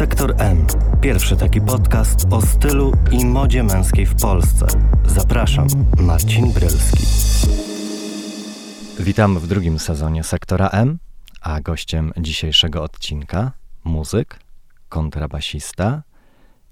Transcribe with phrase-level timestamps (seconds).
[0.00, 0.66] Sektor M.
[1.00, 4.66] Pierwszy taki podcast o stylu i modzie męskiej w Polsce.
[5.06, 5.66] Zapraszam,
[5.98, 7.04] Marcin Brylski.
[8.98, 10.98] Witam w drugim sezonie Sektora M,
[11.40, 13.52] a gościem dzisiejszego odcinka
[13.84, 14.38] muzyk,
[14.88, 16.02] kontrabasista,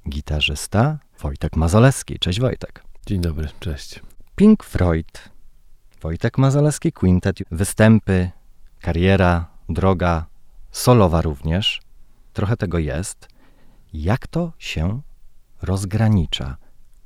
[0.09, 2.19] gitarzysta Wojtek Mazolewski.
[2.19, 2.83] Cześć Wojtek.
[3.07, 4.01] Dzień dobry, cześć.
[4.37, 5.31] Pink Floyd,
[6.03, 8.31] Wojtek Mazolewski Quintet, występy,
[8.81, 10.27] kariera, droga,
[10.73, 11.88] solowa również.
[12.39, 13.29] Trochę tego jest.
[13.93, 15.01] Jak to się
[15.63, 16.57] rozgranicza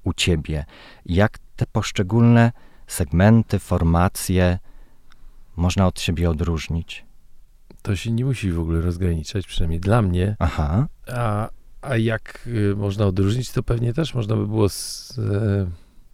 [0.04, 0.64] u ciebie?
[1.06, 2.52] Jak te poszczególne
[2.86, 4.58] segmenty, formacje
[5.56, 7.04] można od siebie odróżnić?
[7.82, 10.36] To się nie musi w ogóle rozgraniczać, przynajmniej dla mnie.
[10.38, 10.86] Aha.
[11.12, 11.48] A,
[11.82, 15.66] a jak y, można odróżnić, to pewnie też można by było z, e,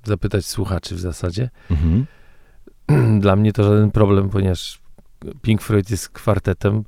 [0.04, 1.50] zapytać słuchaczy w zasadzie.
[1.70, 2.06] Mhm.
[3.20, 4.87] Dla mnie to żaden problem, ponieważ
[5.42, 6.84] Pink Floyd jest kwartetem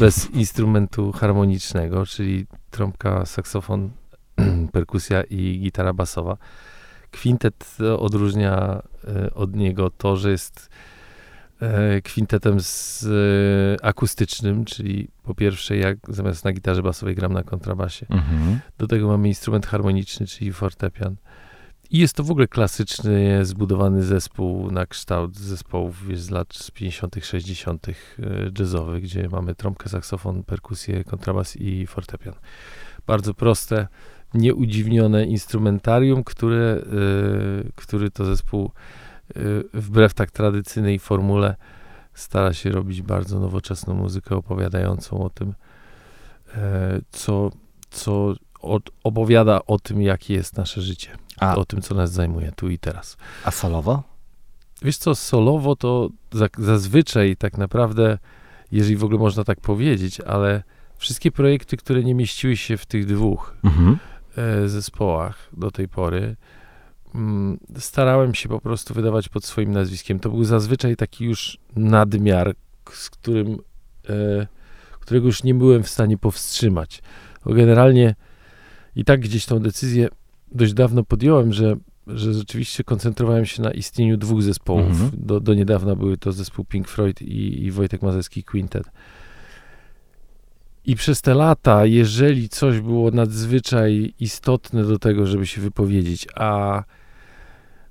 [0.00, 3.90] bez instrumentu harmonicznego, czyli trąbka, saksofon,
[4.72, 6.36] perkusja i gitara basowa.
[7.10, 10.68] Kwintet odróżnia e, od niego to, że jest
[11.60, 17.42] e, kwintetem z e, akustycznym, czyli po pierwsze jak zamiast na gitarze basowej gram na
[17.42, 18.06] kontrabasie.
[18.10, 18.60] Mhm.
[18.78, 21.16] Do tego mamy instrument harmoniczny, czyli fortepian.
[21.90, 27.16] I jest to w ogóle klasycznie zbudowany zespół na kształt zespołów wiesz, z lat 50.,
[27.22, 27.86] 60.
[28.58, 32.34] jazzowych, gdzie mamy trąbkę, saksofon, perkusję, kontrabas i fortepian.
[33.06, 33.88] Bardzo proste,
[34.34, 36.82] nieudziwnione instrumentarium, które,
[37.66, 38.70] y, który to zespół
[39.36, 41.56] y, wbrew tak tradycyjnej formule
[42.14, 45.54] stara się robić bardzo nowoczesną muzykę opowiadającą o tym,
[46.54, 47.50] e, co,
[47.90, 51.10] co od, opowiada o tym, jakie jest nasze życie.
[51.40, 53.16] A, O tym, co nas zajmuje tu i teraz.
[53.44, 54.02] a solowo?
[54.82, 58.18] Wiesz co, solowo to za, zazwyczaj tak naprawdę,
[58.72, 60.62] jeżeli w ogóle można tak powiedzieć, ale
[60.96, 63.98] wszystkie projekty, które nie mieściły się w tych dwóch Mhm.
[64.36, 66.36] e, zespołach do tej pory,
[67.14, 70.20] mm, starałem się po prostu wydawać pod swoim nazwiskiem.
[70.20, 72.54] To był zazwyczaj taki już nadmiar,
[72.92, 73.58] z którym,
[74.08, 74.46] e,
[75.00, 77.02] którego już nie byłem w stanie powstrzymać.
[77.44, 78.14] Bo generalnie
[78.98, 80.08] i tak gdzieś tą decyzję
[80.52, 81.76] dość dawno podjąłem, że,
[82.06, 84.90] że rzeczywiście koncentrowałem się na istnieniu dwóch zespołów.
[84.90, 85.10] Mhm.
[85.14, 88.86] Do, do niedawna były to zespół Pink Floyd i, i Wojtek Mazecki Quintet.
[90.84, 96.82] I przez te lata, jeżeli coś było nadzwyczaj istotne do tego, żeby się wypowiedzieć, a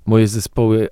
[0.06, 0.88] moje zespoły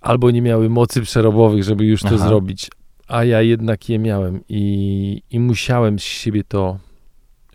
[0.00, 2.28] albo nie miały mocy przerobowych, żeby już to Aha.
[2.28, 2.70] zrobić,
[3.08, 6.78] a ja jednak je miałem i, i musiałem z siebie to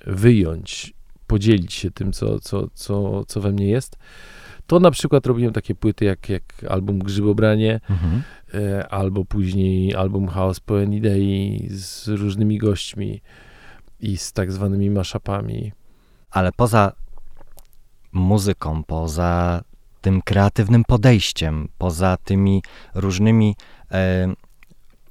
[0.07, 0.98] wyjąć,
[1.33, 3.97] podzielić się tym, co, co, co, co we mnie jest,
[4.67, 8.21] to na przykład robiłem takie płyty jak, jak album Grzybobranie, Mhm.
[8.53, 13.21] e, albo później album Chaos Poen Idei z różnymi gośćmi
[13.99, 15.71] i z tak zwanymi maszapami.
[16.31, 16.91] Ale poza
[18.11, 19.61] muzyką, poza
[20.01, 22.63] tym kreatywnym podejściem, poza tymi
[22.95, 23.55] różnymi
[23.91, 24.33] e,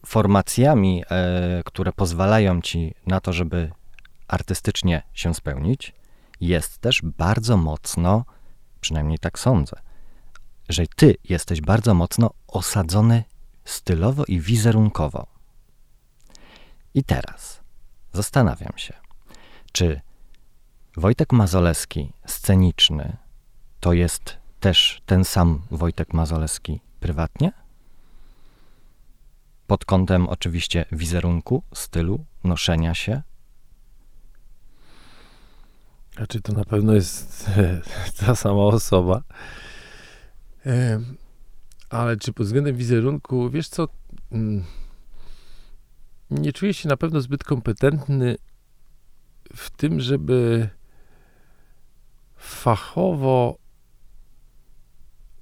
[0.06, 3.70] formacjami, e, które pozwalają ci na to, żeby
[4.28, 5.92] artystycznie się spełnić,
[6.40, 8.24] jest też bardzo mocno,
[8.80, 9.76] przynajmniej tak sądzę,
[10.68, 13.24] że ty jesteś bardzo mocno osadzony
[13.64, 15.26] stylowo i wizerunkowo.
[16.94, 17.60] I teraz
[18.12, 18.94] zastanawiam się,
[19.72, 20.00] czy
[20.96, 23.16] Wojtek Mazolewski, sceniczny,
[23.80, 27.52] to jest też ten sam Wojtek Mazolewski prywatnie?
[29.66, 33.22] Pod kątem oczywiście wizerunku, stylu, noszenia się.
[36.18, 37.50] Znaczy to na pewno jest
[38.20, 39.22] ta sama osoba.
[41.90, 43.88] Ale czy pod względem wizerunku, wiesz co,
[44.32, 44.64] mm,
[46.30, 48.36] nie czuję się na pewno zbyt kompetentny
[49.56, 50.68] w tym, żeby
[52.36, 53.58] fachowo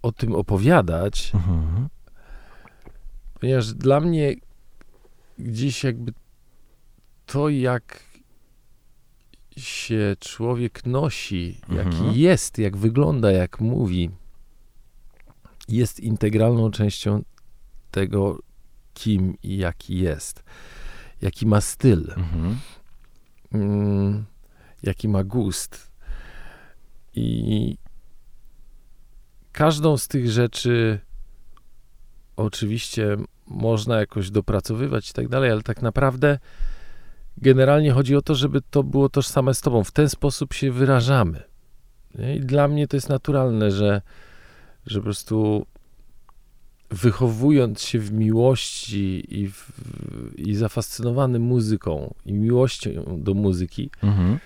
[0.03, 1.89] o tym opowiadać, Mhm.
[3.41, 4.35] ponieważ dla mnie
[5.39, 6.13] gdzieś jakby
[7.27, 8.01] to, jak
[9.57, 11.93] się człowiek nosi, Mhm.
[11.93, 14.11] jaki jest, jak wygląda, jak mówi,
[15.69, 17.23] jest integralną częścią
[17.91, 18.39] tego,
[18.95, 20.43] kim i jaki jest,
[21.23, 22.59] jaki ma styl, Mhm.
[23.53, 24.25] mm,
[24.83, 25.91] jaki ma gust.
[27.15, 27.79] I
[29.53, 31.01] każdą z tych rzeczy
[32.37, 33.17] oczywiście
[33.47, 36.39] można jakoś dopracowywać i tak dalej, ale tak naprawdę
[37.39, 39.85] generalnie chodzi o to, żeby to było tożsame z tobą.
[39.85, 41.43] W ten sposób się wyrażamy.
[42.37, 44.03] I dla mnie to jest naturalne, że,
[44.87, 45.67] że po prostu
[46.91, 49.73] wychowując się w miłości i, w,
[50.37, 52.91] i zafascynowany muzyką i miłością
[53.23, 54.39] do muzyki, Mhm.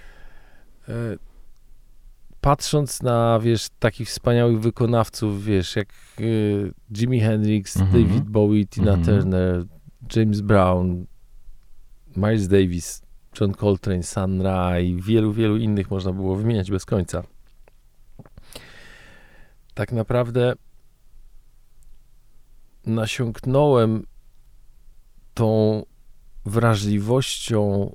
[2.40, 5.88] patrząc na, wiesz, takich wspaniałych wykonawców, wiesz, jak
[6.20, 8.02] y, Jimi Hendrix, Mhm.
[8.04, 9.04] David Bowie, Tina Mhm.
[9.20, 9.64] Turner,
[10.16, 11.06] James Brown,
[12.16, 13.02] Miles Davis,
[13.40, 17.22] John Coltrane, Sun Ra i wielu, wielu innych można było wymieniać bez końca.
[19.74, 20.52] Tak naprawdę
[22.86, 24.06] nasiąknąłem
[25.34, 25.82] tą
[26.44, 27.92] wrażliwością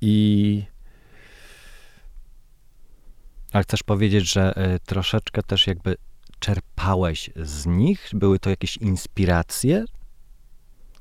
[0.00, 0.64] i
[3.52, 5.96] Ale chcesz powiedzieć, że e, troszeczkę też jakby
[6.38, 8.10] czerpałeś z nich?
[8.12, 9.84] Były to jakieś inspiracje?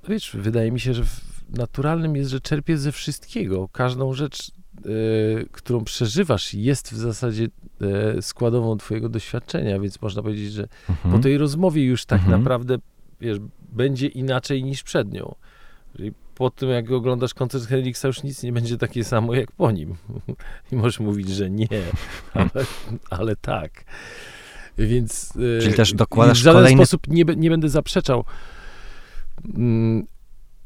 [0.09, 1.03] Wiesz, wydaje mi się, że
[1.49, 3.67] naturalnym jest, że czerpiesz ze wszystkiego.
[3.71, 4.81] Każdą rzecz, e,
[5.51, 7.47] którą przeżywasz, jest w zasadzie
[8.17, 11.15] e, składową twojego doświadczenia, więc można powiedzieć, że Mhm.
[11.15, 12.39] po tej rozmowie już tak Mhm.
[12.39, 12.77] naprawdę,
[13.21, 13.37] wiesz,
[13.71, 15.35] będzie inaczej niż przed nią.
[15.97, 19.71] Czyli po tym, jak oglądasz koncert Hendrixa, już nic nie będzie takie samo jak po
[19.71, 19.95] nim.
[20.71, 21.67] I możesz mówić, że nie,
[22.33, 22.49] ale,
[23.09, 23.71] ale tak.
[24.77, 25.33] Więc...
[25.57, 28.23] e, Czyli też dokładasz W żaden kolejny- sposób nie, nie będę zaprzeczał,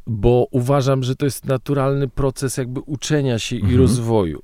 [0.07, 3.79] bo uważam, że to jest naturalny proces jakby uczenia się i Mhm.
[3.79, 4.41] rozwoju.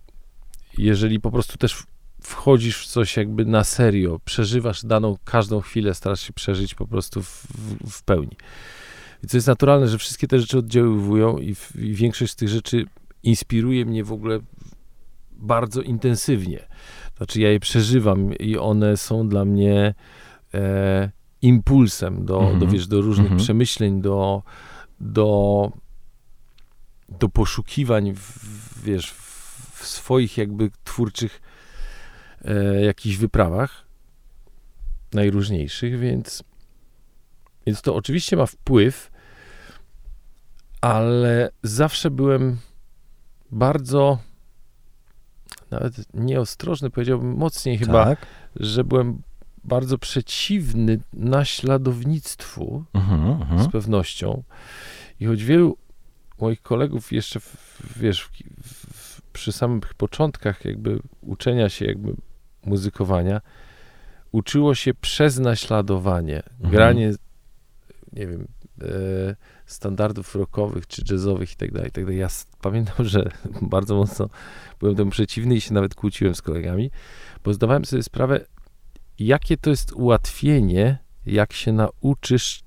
[0.78, 1.84] Jeżeli po prostu też
[2.22, 7.22] wchodzisz w coś jakby na serio, przeżywasz daną, każdą chwilę, starasz się przeżyć po prostu
[7.24, 8.38] w, w, w pełni.
[9.24, 12.50] I to jest naturalne, że wszystkie te rzeczy oddziaływują i, w, i większość z tych
[12.50, 12.86] rzeczy
[13.24, 14.40] inspiruje mnie w ogóle
[15.32, 16.60] bardzo intensywnie.
[17.18, 19.94] Znaczy ja je przeżywam i one są dla mnie
[20.54, 21.12] e,
[21.46, 22.60] impulsem do, Mhm.
[22.60, 23.40] do, wiesz, do różnych Mhm.
[23.44, 24.44] przemyśleń, do,
[25.00, 25.72] do,
[27.10, 29.12] do poszukiwań w, w, wiesz,
[29.74, 31.42] w swoich jakby twórczych
[32.46, 33.86] e, jakichś wyprawach
[35.14, 36.44] najróżniejszych, więc,
[37.68, 39.12] więc to oczywiście ma wpływ,
[40.82, 42.58] ale zawsze byłem
[43.52, 44.18] bardzo
[45.72, 48.26] nawet nieostrożny, powiedziałbym mocniej chyba, Tak.
[48.56, 49.22] że byłem
[49.66, 53.64] bardzo przeciwny naśladownictwu Mhm, mhm.
[53.64, 54.44] z pewnością.
[55.20, 55.78] I choć wielu
[56.42, 58.32] moich kolegów jeszcze, w, wiesz, w,
[58.68, 62.16] w, przy samych początkach jakby uczenia się jakby
[62.66, 63.42] muzykowania,
[64.32, 66.72] uczyło się przez naśladowanie, Mhm.
[66.72, 67.14] granie,
[68.14, 68.48] nie wiem,
[68.82, 68.86] e,
[69.66, 72.20] standardów rockowych czy jazzowych i tak dalej, tak dalej.
[72.20, 72.28] Ja
[72.62, 73.30] pamiętam, że
[73.62, 74.30] bardzo mocno
[74.80, 76.92] byłem temu przeciwny i się nawet kłóciłem z kolegami,
[77.44, 78.46] bo zdawałem sobie sprawę,
[79.20, 82.64] jakie to jest ułatwienie, jak się nauczysz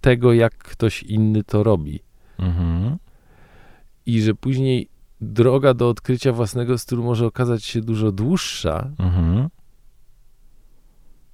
[0.00, 2.00] tego, jak ktoś inny to robi.
[2.38, 2.96] Mhm.
[4.06, 4.88] I że później
[5.20, 9.48] droga do odkrycia własnego stylu może okazać się dużo dłuższa Mhm.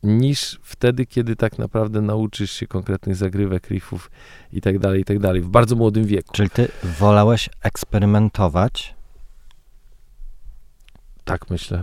[0.02, 4.10] niż wtedy, kiedy tak naprawdę nauczysz się konkretnych zagrywek, riffów
[4.52, 6.32] i tak dalej, i tak dalej, w bardzo młodym wieku.
[6.32, 6.68] Czyli ty
[6.98, 8.98] wolałeś eksperymentować
[11.24, 11.82] Tak myślę.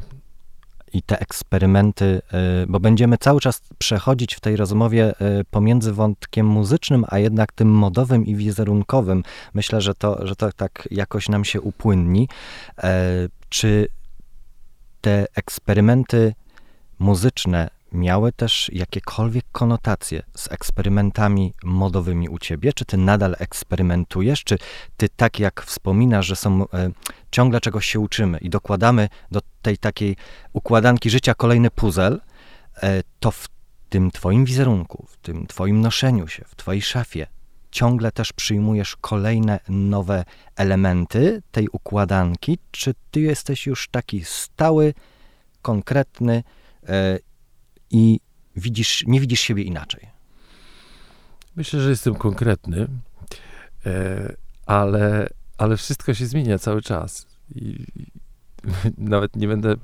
[0.96, 2.22] I te eksperymenty,
[2.64, 7.52] y, bo będziemy cały czas przechodzić w tej rozmowie y, pomiędzy wątkiem muzycznym, a jednak
[7.52, 9.24] tym modowym i wizerunkowym.
[9.54, 12.28] Myślę, że to, że to tak jakoś nam się upłynni.
[12.84, 13.04] E,
[13.50, 13.88] Czy
[15.02, 16.34] te eksperymenty
[17.00, 22.74] muzyczne miały też jakiekolwiek konotacje z eksperymentami modowymi u ciebie?
[22.74, 24.44] Czy ty nadal eksperymentujesz?
[24.44, 24.58] Czy
[24.98, 26.92] ty tak jak wspominasz, że są e,
[27.32, 30.16] ciągle czegoś się uczymy i dokładamy do tej takiej
[30.54, 32.20] układanki życia kolejny puzzle,
[33.20, 33.48] to w
[33.90, 37.28] tym twoim wizerunku, w tym twoim noszeniu się, w twojej szafie
[37.72, 42.58] ciągle też przyjmujesz kolejne nowe elementy tej układanki?
[42.72, 44.94] Czy ty jesteś już taki stały,
[45.62, 46.44] konkretny
[46.88, 47.20] e,
[47.92, 48.20] i
[48.56, 50.08] widzisz, nie widzisz siebie inaczej?
[51.56, 52.88] Myślę, że jestem konkretny,
[53.86, 57.28] e, ale, ale wszystko się zmienia cały czas.
[57.56, 57.86] I,
[58.98, 59.76] nawet nie będę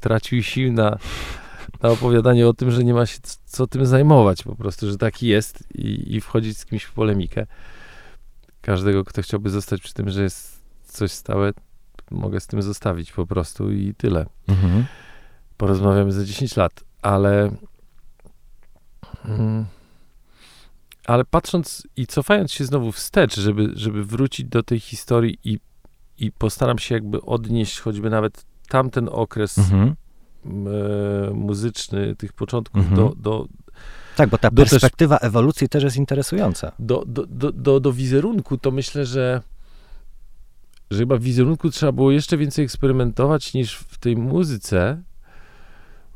[0.00, 0.98] tracił sił na,
[1.82, 5.26] na opowiadanie o tym, że nie ma się co tym zajmować po prostu, że taki
[5.26, 7.46] jest i, i wchodzić z kimś w polemikę.
[8.60, 11.52] Każdego, kto chciałby zostać przy tym, że jest coś stałe,
[12.10, 14.26] mogę z tym zostawić po prostu i tyle.
[14.48, 14.84] Mhm.
[15.56, 17.50] Porozmawiamy za 10 lat, ale
[19.24, 19.64] mm,
[21.06, 25.58] ale patrząc i cofając się znowu wstecz, żeby, żeby wrócić do tej historii i,
[26.18, 29.94] i postaram się jakby odnieść choćby nawet tamten okres Mhm.
[30.44, 32.96] e, muzyczny, tych początków Mhm.
[32.96, 33.46] do, do,
[34.16, 36.72] Tak, bo ta Do też- perspektywa ewolucji też jest interesująca.
[36.78, 39.42] do, do, do, do, do wizerunku, to myślę, że,
[40.90, 45.02] że chyba w wizerunku trzeba było jeszcze więcej eksperymentować niż w tej muzyce.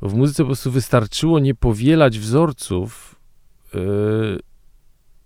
[0.03, 3.21] W muzyce po prostu wystarczyło nie powielać wzorców,
[3.75, 4.39] yy,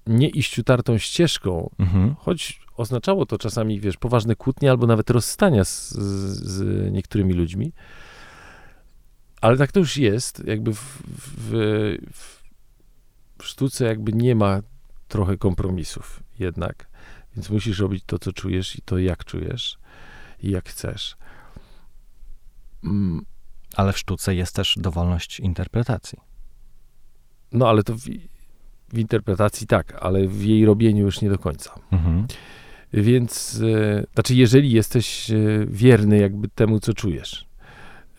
[0.06, 2.14] nie iść utartą ścieżką, Mhm.
[2.14, 7.73] choć oznaczało to czasami, wiesz, poważne kłótnie albo nawet rozstania z, z, niektórymi ludźmi.
[9.40, 10.42] Ale tak to już jest.
[10.47, 11.52] Jakby w, w,
[13.38, 14.61] w sztuce jakby nie ma
[15.09, 16.88] trochę kompromisów jednak.
[17.37, 19.78] Więc musisz robić to, co czujesz i to, jak czujesz
[20.42, 21.16] i jak chcesz.
[22.85, 23.25] Mm.
[23.76, 26.18] Ale w sztuce jest też dowolność interpretacji.
[27.52, 28.00] No, ale to w,
[28.88, 31.75] w interpretacji tak, ale w jej robieniu już nie do końca.
[31.90, 32.26] Mhm.
[32.92, 37.47] Więc, e, znaczy, jeżeli jesteś e, wierny jakby temu, co czujesz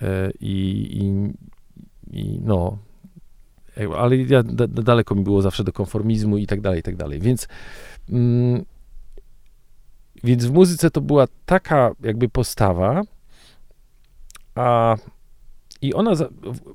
[0.02, 1.34] e, i, i,
[2.20, 2.78] i no,
[3.98, 7.20] ale ja, da, daleko mi było zawsze do konformizmu i tak dalej, i tak dalej.
[7.20, 7.48] Więc,
[8.10, 8.66] mm,
[10.24, 13.02] więc w muzyce to była taka jakby postawa,
[14.56, 14.96] a
[15.82, 16.12] i ona,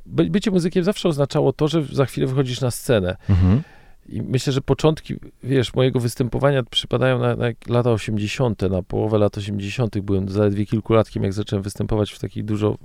[0.06, 3.16] bycie muzykiem zawsze oznaczało to, że za chwilę wychodzisz na scenę.
[3.30, 3.62] Mhm.
[4.09, 9.38] I myślę, że początki, wiesz, mojego występowania przypadają na, na, lata 80., na połowę lat
[9.38, 10.00] 80.
[10.00, 12.78] Byłem zaledwie kilkulatkiem, jak zacząłem występować w takiej dużo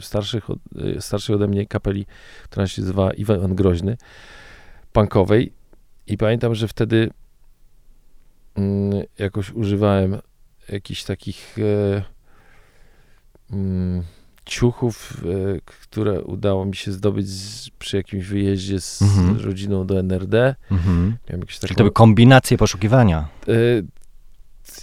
[0.00, 0.46] starszych,
[0.96, 2.06] y, starszej ode mnie kapeli,
[2.44, 3.96] która się nazywa Iwan Groźny,
[4.92, 5.52] punkowej.
[6.06, 7.10] I pamiętam, że wtedy
[8.54, 10.18] mm, jakoś używałem
[10.68, 12.02] jakichś takich e,
[13.52, 14.02] mm,
[14.46, 19.38] ciuchów, e, które udało mi się zdobyć z, przy jakimś wyjeździe z mhm.
[19.38, 20.54] rodziną do NRD.
[20.70, 21.16] Mhm.
[21.60, 23.28] Taką, to były kombinacje poszukiwania.
[23.48, 23.52] E,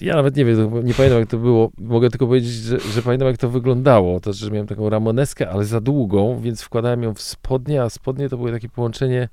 [0.02, 1.72] ja nawet nie wiem, nie pamiętam jak to było.
[1.78, 4.20] Mogę tylko powiedzieć, że, że, pamiętam jak to wyglądało.
[4.20, 8.30] To, że miałem taką ramoneskę, ale za długą, więc wkładałem ją w spodnie, a spodnie
[8.30, 9.30] to było takie połączenie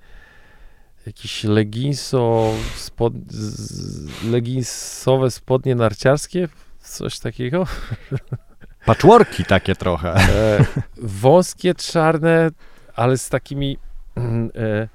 [1.06, 3.12] jakieś leginso, spod,
[4.30, 6.49] leginsowe spodnie narciarskie,
[6.80, 7.66] coś takiego.
[8.88, 10.14] Patchworki takie trochę.
[10.14, 10.64] E,
[10.97, 12.50] wąskie, czarne,
[12.95, 13.78] ale z takimi
[14.16, 14.88] mm, e,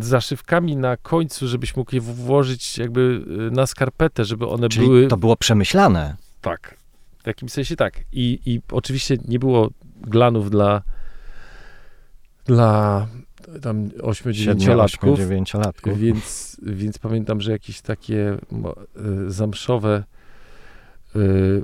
[0.00, 5.06] zaszywkami na końcu, żebyś mógł je włożyć jakby e, na skarpetę, żeby one Czyli były...
[5.06, 6.16] to było przemyślane.
[6.40, 6.76] Tak.
[7.22, 8.00] W jakimś sensie tak.
[8.12, 10.82] I, i oczywiście nie było glanów dla
[12.44, 13.06] dla
[13.62, 15.16] tam 8-9-latków.
[15.96, 18.38] Więc, więc pamiętam, że jakieś takie e,
[19.26, 20.04] zamszowe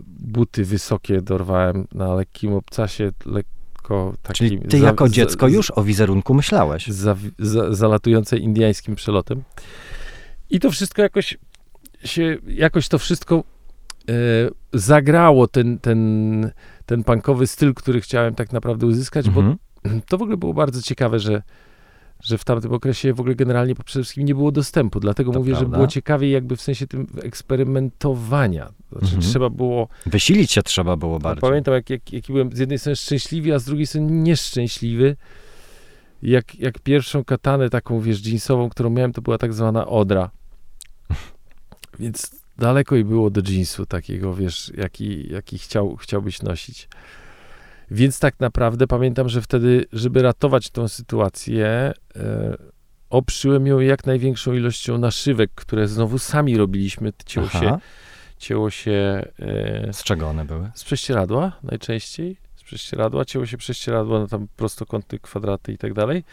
[0.07, 4.49] buty wysokie dorwałem na lekkim obcasie, lekko takim...
[4.49, 6.87] Czyli ty za, jako dziecko za, już o wizerunku myślałeś?
[6.87, 9.43] Za, za, zalatujące indyjskim przelotem.
[10.51, 11.39] I to wszystko jakoś
[12.05, 13.45] się, jakoś to wszystko
[14.09, 14.13] e,
[14.73, 16.51] zagrało ten, ten,
[16.87, 19.57] ten punkowy styl, który chciałem tak naprawdę uzyskać, mhm.
[19.85, 21.43] bo to w ogóle było bardzo ciekawe, że
[22.23, 25.01] że w tamtym okresie w ogóle generalnie przede wszystkim nie było dostępu.
[25.01, 25.71] Dlatego to mówię, prawda.
[25.71, 28.73] że było ciekawiej jakby w sensie tym eksperymentowania.
[28.93, 29.23] Znaczy mhm.
[29.23, 29.89] trzeba było...
[30.07, 31.41] Wysilić się trzeba było bardzo.
[31.41, 35.17] Pamiętam, jak, jak, jak byłem z jednej strony szczęśliwy, a z drugiej strony nieszczęśliwy.
[36.23, 40.31] Jak, jak pierwszą katanę taką, wiesz, jeansową, którą miałem, to była tak zwana odra.
[42.01, 46.89] Więc daleko i było do jeansu takiego, wiesz, jaki, jaki chciał, chciałbyś nosić.
[47.91, 51.67] Więc tak naprawdę pamiętam, że wtedy, żeby ratować tą sytuację,
[52.17, 52.57] e,
[53.11, 57.13] oprzyłem ją jak największą ilością naszywek, które znowu sami robiliśmy.
[57.27, 57.61] Cięło Aha.
[57.61, 57.79] się.
[58.39, 60.71] Cięło się e, z czego one były?
[60.75, 62.37] Z prześcieradła najczęściej.
[62.57, 63.25] Z prześcieradła.
[63.25, 66.25] Cięło się prześcieradło na tam prostokąty, kwadraty i tak dalej.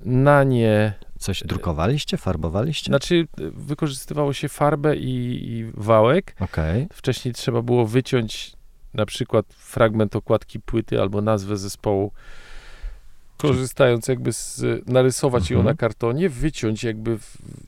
[0.00, 0.92] Na nie.
[1.18, 2.86] Coś drukowaliście, farbowaliście?
[2.86, 6.36] Znaczy, wykorzystywało się farbę i, i wałek.
[6.40, 6.86] Okay.
[6.92, 8.55] Wcześniej trzeba było wyciąć
[8.96, 12.12] na przykład fragment okładki płyty albo nazwę zespołu,
[13.36, 15.58] korzystając jakby z, narysować mhm.
[15.58, 17.18] ją na kartonie, wyciąć jakby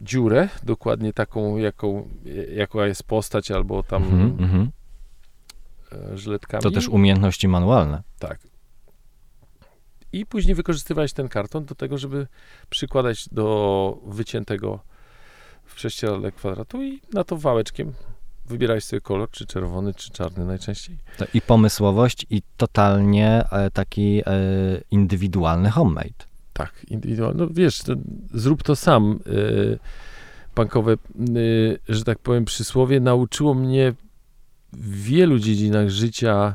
[0.00, 2.08] dziurę, dokładnie taką, jaką,
[2.54, 4.70] jaka jest postać, albo tam mhm, mhm.
[5.92, 6.62] E, żyletkami.
[6.62, 8.02] To też umiejętności manualne.
[8.18, 8.38] Tak.
[10.12, 12.26] I później wykorzystywać ten karton do tego, żeby
[12.70, 14.80] przykładać do wyciętego
[15.64, 17.92] w prześcieradle kwadratu i na to wałeczkiem
[18.48, 20.98] wybierałeś sobie kolor, czy czerwony, czy czarny najczęściej.
[21.34, 24.22] I pomysłowość, i totalnie e, taki e,
[24.90, 26.26] indywidualny homemade.
[26.52, 27.40] Tak, indywidualny.
[27.40, 27.94] No wiesz, to
[28.34, 29.20] zrób to sam.
[29.26, 29.78] E,
[30.56, 30.96] bankowe,
[31.88, 33.94] że tak powiem, przysłowie nauczyło mnie
[34.72, 36.54] w wielu dziedzinach życia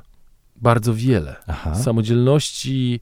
[0.56, 1.36] bardzo wiele.
[1.48, 1.76] Aha.
[1.76, 3.00] Samodzielności,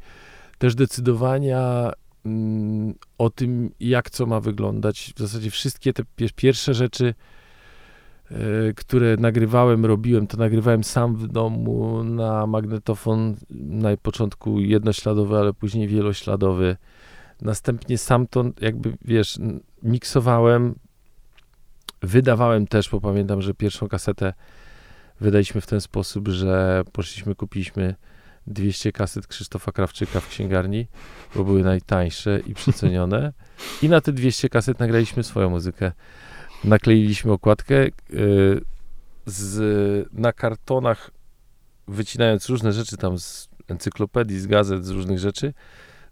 [0.57, 1.91] też decydowania
[2.25, 5.13] mm, o tym, jak co ma wyglądać.
[5.15, 6.03] W zasadzie wszystkie te
[6.35, 7.13] pierwsze rzeczy E,
[8.75, 15.87] które nagrywałem, robiłem, to nagrywałem sam w domu na magnetofon, na początku jednośladowy, ale później
[15.87, 16.77] wielośladowy.
[17.41, 19.39] Następnie sam to jakby, wiesz,
[19.83, 20.75] miksowałem,
[22.01, 24.33] wydawałem też, bo pamiętam, że pierwszą kasetę
[25.21, 27.95] wydaliśmy w ten sposób, że poszliśmy, kupiliśmy
[28.47, 30.87] 200 kaset Krzysztofa Krawczyka w księgarni,
[31.35, 33.33] bo były najtańsze i przecenione.
[33.81, 35.91] I na te 200 kaset nagraliśmy swoją muzykę.
[36.63, 37.91] Nakleiliśmy okładkę y,
[39.25, 41.11] z, na kartonach,
[41.87, 45.53] wycinając różne rzeczy tam z encyklopedii, z gazet, z różnych rzeczy,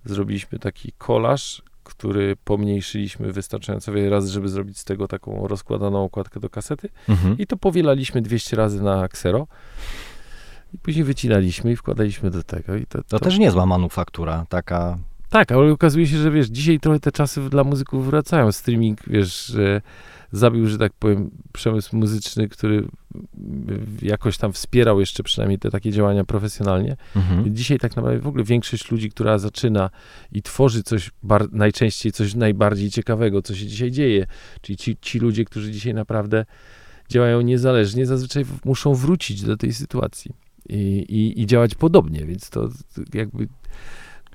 [0.06, 6.40] zrobiliśmy taki kolaż, który pomniejszyliśmy wystarczająco wiele razy, żeby zrobić z tego taką rozkładaną okładkę
[6.40, 7.38] do kasety Mhm.
[7.38, 9.48] i to powielaliśmy 200 razy na ksero
[10.74, 14.98] i później wycinaliśmy i wkładaliśmy do tego i to, To też niezła manufaktura, taka...
[15.30, 18.52] tak, ale okazuje się, że wiesz, dzisiaj trochę te czasy dla muzyków wracają.
[18.52, 19.82] Streaming, wiesz, że
[20.32, 22.88] zabił, że tak powiem, przemysł muzyczny, który
[24.02, 26.98] jakoś tam wspierał jeszcze przynajmniej te takie działania profesjonalnie.
[27.16, 27.56] Mhm.
[27.56, 29.90] Dzisiaj tak naprawdę w ogóle większość ludzi, która zaczyna
[30.32, 31.12] i tworzy coś
[31.52, 34.28] najczęściej coś najbardziej ciekawego, co się dzisiaj dzieje,
[34.62, 36.46] czyli ci, ci ludzie, którzy dzisiaj naprawdę
[37.10, 40.32] działają niezależnie, zazwyczaj muszą wrócić do tej sytuacji.
[40.70, 42.70] I, i, i działać podobnie, więc to
[43.14, 43.48] jakby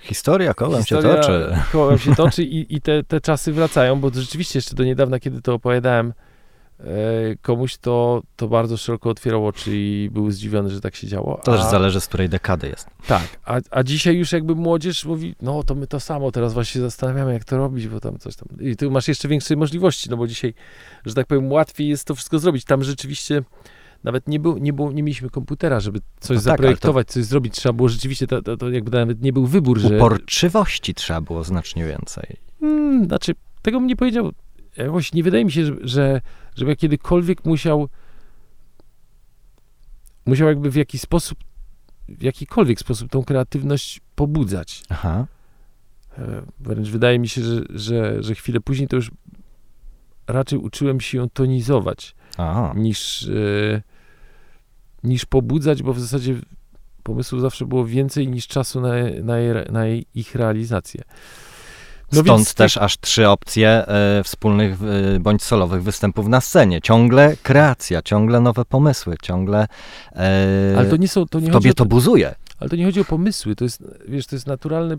[0.05, 1.57] Historia kołem się Historia toczy.
[1.73, 5.43] Kołem się toczy i, i te, te czasy wracają, bo rzeczywiście jeszcze do niedawna, kiedy
[5.43, 6.13] to opowiadałem
[6.81, 6.85] e,
[7.43, 11.41] komuś, to, to bardzo szeroko otwierał oczy i był zdziwiony, że tak się działo.
[11.45, 12.87] To też a, zależy, z której dekady jest.
[13.07, 16.73] Tak, a, a dzisiaj już jakby młodzież mówi, no to my to samo, teraz właśnie
[16.73, 18.49] się zastanawiamy, jak to robić, bo tam coś tam.
[18.61, 20.55] I tu masz jeszcze większe możliwości, no bo dzisiaj,
[21.07, 22.65] że tak powiem, łatwiej jest to wszystko zrobić.
[22.65, 23.43] Tam rzeczywiście
[24.05, 27.55] nawet nie, był, nie, było, nie mieliśmy komputera, żeby coś No tak, zaprojektować, coś zrobić.
[27.55, 29.97] Trzeba było rzeczywiście, to, to, to jakby nawet nie był wybór, że...
[29.97, 32.37] Uporczywości trzeba było znacznie więcej.
[32.61, 34.33] Hmm, znaczy, tego bym nie powiedział.
[34.77, 36.21] Jakoś nie wydaje mi się, że, że
[36.57, 37.89] żebym ja kiedykolwiek musiał
[40.27, 41.39] musiał jakby w jakiś sposób,
[42.09, 44.83] w jakikolwiek sposób tą kreatywność pobudzać.
[44.89, 45.27] Aha.
[46.19, 49.11] E, Wręcz wydaje mi się, że, że, że chwilę później to już
[50.27, 53.83] raczej uczyłem się ją tonizować, A, niż, e,
[55.05, 56.35] niż pobudzać, bo w zasadzie
[57.03, 58.93] pomysłów zawsze było więcej niż czasu na,
[59.23, 59.35] na,
[59.71, 61.03] na ich realizację.
[62.13, 66.81] No Stąd więc też aż trzy opcje e, wspólnych e, bądź solowych występów na scenie.
[66.81, 69.67] Ciągle kreacja, ciągle nowe pomysły, ciągle
[70.13, 72.35] e, Ale to nie są, to nie tobie o to buzuje.
[72.59, 74.99] Ale to nie chodzi o pomysły, to jest, wiesz, to jest naturalny,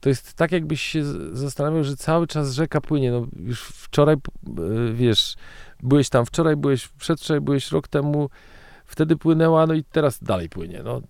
[0.00, 4.16] to jest tak jakbyś się zastanawiał, że cały czas rzeka płynie, no już wczoraj,
[4.94, 5.36] wiesz,
[5.82, 8.30] byłeś tam wczoraj, byłeś przedwczoraj, byłeś rok temu,
[8.86, 11.00] wtedy płynęła, no i teraz dalej płynie, no.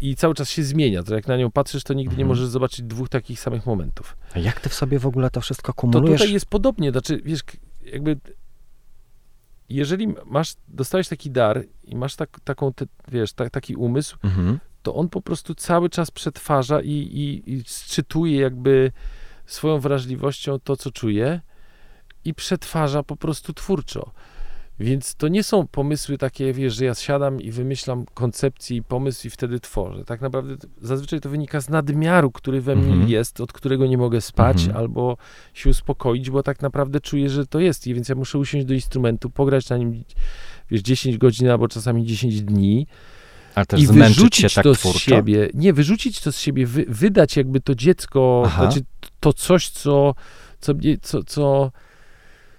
[0.00, 2.28] I cały czas się zmienia, to jak na nią patrzysz, to nigdy nie Mhm.
[2.28, 4.16] możesz zobaczyć dwóch takich samych momentów.
[4.34, 6.20] A jak ty w sobie w ogóle to wszystko To kumulujesz?
[6.20, 7.40] tutaj jest podobnie, znaczy, wiesz,
[7.92, 8.16] jakby
[9.68, 14.58] jeżeli masz, dostałeś taki dar i masz tak, taką, te, wiesz, tak, taki umysł, Mhm.
[14.82, 18.92] to on po prostu cały czas przetwarza i, i, i sczytuje jakby
[19.46, 21.40] swoją wrażliwością to, co czuje
[22.24, 24.10] i przetwarza po prostu twórczo.
[24.80, 29.26] Więc to nie są pomysły takie, wiesz, że ja siadam i wymyślam koncepcję i pomysł
[29.26, 30.04] i wtedy tworzę.
[30.04, 33.08] Tak naprawdę zazwyczaj to wynika z nadmiaru, który we mnie Mhm.
[33.10, 34.76] jest, od którego nie mogę spać Mhm.
[34.76, 35.16] albo
[35.54, 37.86] się uspokoić, bo tak naprawdę czuję, że to jest.
[37.86, 40.04] I więc ja muszę usiąść do instrumentu, pograć na nim,
[40.70, 42.86] wiesz, 10 godzin albo czasami 10 dni
[43.54, 44.98] Ale też i wyrzucić się tak to z twórczo?
[44.98, 45.50] siebie.
[45.54, 48.62] Nie, wyrzucić to z siebie, wy, wydać jakby to dziecko, Aha.
[48.70, 48.80] znaczy
[49.20, 50.14] to coś, co,
[50.60, 51.72] co, co, co,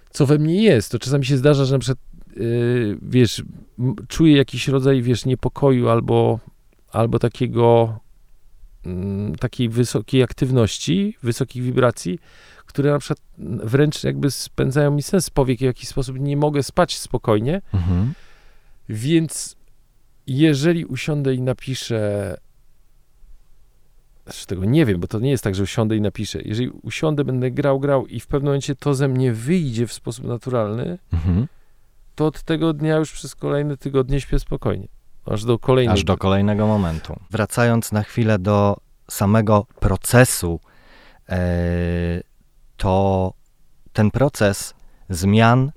[0.09, 0.91] co we mnie jest.
[0.91, 1.99] To czasami się zdarza, że na przykład,
[2.35, 3.43] yy, wiesz,
[4.07, 6.39] czuję jakiś rodzaj, wiesz, niepokoju albo,
[6.91, 7.99] albo takiego,
[8.85, 12.19] mm, takiej wysokiej aktywności, wysokich wibracji,
[12.65, 13.19] które na przykład
[13.63, 17.61] wręcz jakby spędzają mi sens powiek i w jakiś sposób nie mogę spać spokojnie.
[17.73, 18.13] Mhm.
[18.89, 19.55] Więc
[20.27, 22.37] jeżeli usiądę i napiszę,
[24.31, 26.39] znaczy tego nie wiem, bo to nie jest tak, że usiądę i napiszę.
[26.41, 30.25] Jeżeli usiądę, będę grał, grał i w pewnym momencie to ze mnie wyjdzie w sposób
[30.25, 31.47] naturalny, Mhm.
[32.15, 34.87] to od tego dnia już przez kolejne tygodnie śpię spokojnie.
[35.25, 35.93] Aż do kolejnego.
[35.93, 37.19] Aż do kolejnego momentu.
[37.31, 38.77] Wracając na chwilę do
[39.09, 40.59] samego procesu,
[41.29, 41.39] e,
[42.77, 43.33] to
[43.93, 44.73] ten proces
[45.09, 45.71] zmian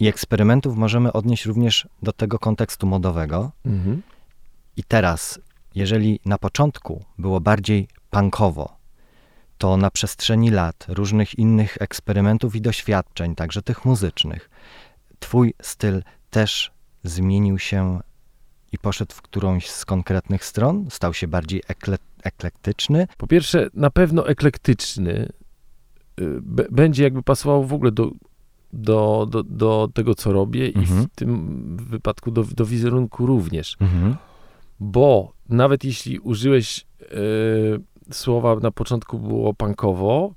[0.00, 3.50] i eksperymentów możemy odnieść również do tego kontekstu modowego.
[3.66, 4.02] Mhm.
[4.76, 5.40] I teraz,
[5.74, 8.76] jeżeli na początku było bardziej punkowo,
[9.58, 14.50] to na przestrzeni lat, różnych innych eksperymentów i doświadczeń, także tych muzycznych,
[15.18, 16.72] twój styl też
[17.04, 18.00] zmienił się
[18.72, 20.86] i poszedł w którąś z konkretnych stron?
[20.90, 23.06] Stał się bardziej ekle eklektyczny?
[23.16, 25.28] Po pierwsze, na pewno eklektyczny
[26.20, 28.10] y, będzie jakby pasował w ogóle do,
[28.72, 31.02] do, do, do tego, co robię i Mhm.
[31.02, 33.76] w tym wypadku do, do wizerunku również.
[33.80, 34.16] Mhm.
[34.80, 37.06] Bo nawet jeśli użyłeś e,
[38.14, 40.34] słowa na początku było punkowo,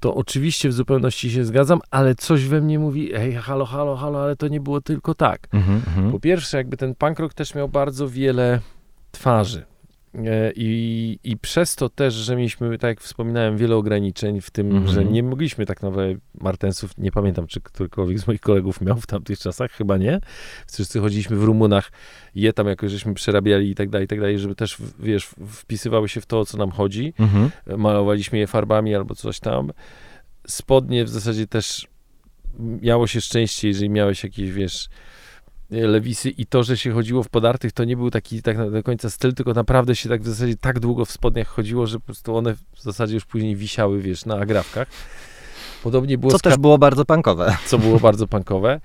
[0.00, 4.22] to oczywiście w zupełności się zgadzam, ale coś we mnie mówi, ej, halo, halo, halo,
[4.22, 5.48] ale to nie było tylko tak.
[5.52, 5.76] Mhm.
[5.76, 6.12] Mhm.
[6.12, 8.60] Po pierwsze, jakby ten punk rock też miał bardzo wiele
[9.10, 9.69] twarzy.
[10.14, 14.66] E, I, I przez to też, że mieliśmy, tak jak wspominałem, wiele ograniczeń w tym,
[14.76, 14.88] Mhm.
[14.94, 19.06] że nie mogliśmy tak naprawdę Martensów, nie pamiętam, czy którykolwiek z moich kolegów miał w
[19.06, 20.20] tamtych czasach, chyba nie.
[20.72, 21.92] Wszyscy chodziliśmy w Rumunach,
[22.34, 26.08] je tam jakoś żeśmy przerabiali i tak dalej, i tak dalej, żeby też, wiesz, wpisywały
[26.08, 27.14] się w to, o co nam chodzi.
[27.18, 27.50] Mhm.
[27.76, 29.72] Malowaliśmy je farbami albo coś tam.
[30.46, 31.86] Spodnie w zasadzie też
[32.58, 34.88] miało się szczęście, jeżeli miałeś jakieś, wiesz,
[35.70, 38.82] lewisy i to, że się chodziło w podartych, to nie był taki tak na- do
[38.82, 42.06] końca styl, tylko naprawdę się tak w zasadzie tak długo w spodniach chodziło, że po
[42.06, 44.88] prostu one w zasadzie już później wisiały, wiesz, na agrafkach.
[45.82, 47.56] Podobnie było Co też było bardzo punkowe.
[47.66, 48.80] co było bardzo punkowe.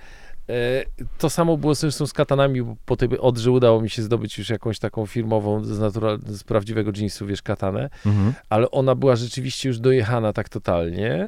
[0.50, 0.86] E,
[1.18, 4.50] To samo było zresztą z katanami, bo po tej Odrze udało mi się zdobyć już
[4.50, 8.34] jakąś taką firmową z, natural, z prawdziwego jeansu, wiesz, katanę, Mhm.
[8.50, 11.28] ale ona była rzeczywiście już dojechana tak totalnie.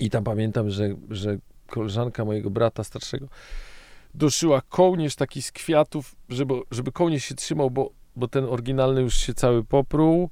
[0.00, 3.26] I tam pamiętam, że, że koleżanka mojego brata starszego
[4.14, 9.14] doszyła kołnierz taki z kwiatów, żeby, żeby kołnierz się trzymał, bo, bo ten oryginalny już
[9.14, 10.30] się cały popruł.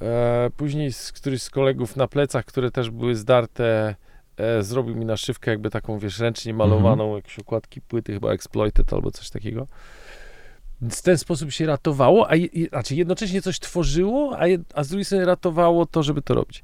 [0.00, 3.94] E, później z, któryś z kolegów na plecach, które też były zdarte,
[4.36, 9.10] e, zrobił mi naszywkę jakby taką, wiesz, ręcznie malowaną, jakieś okładki płyty, chyba Exploited albo
[9.10, 9.66] coś takiego.
[10.82, 14.84] Więc w ten sposób się ratowało, a je, znaczy jednocześnie coś tworzyło, a, je, a
[14.84, 16.62] z drugiej strony ratowało to, żeby to robić.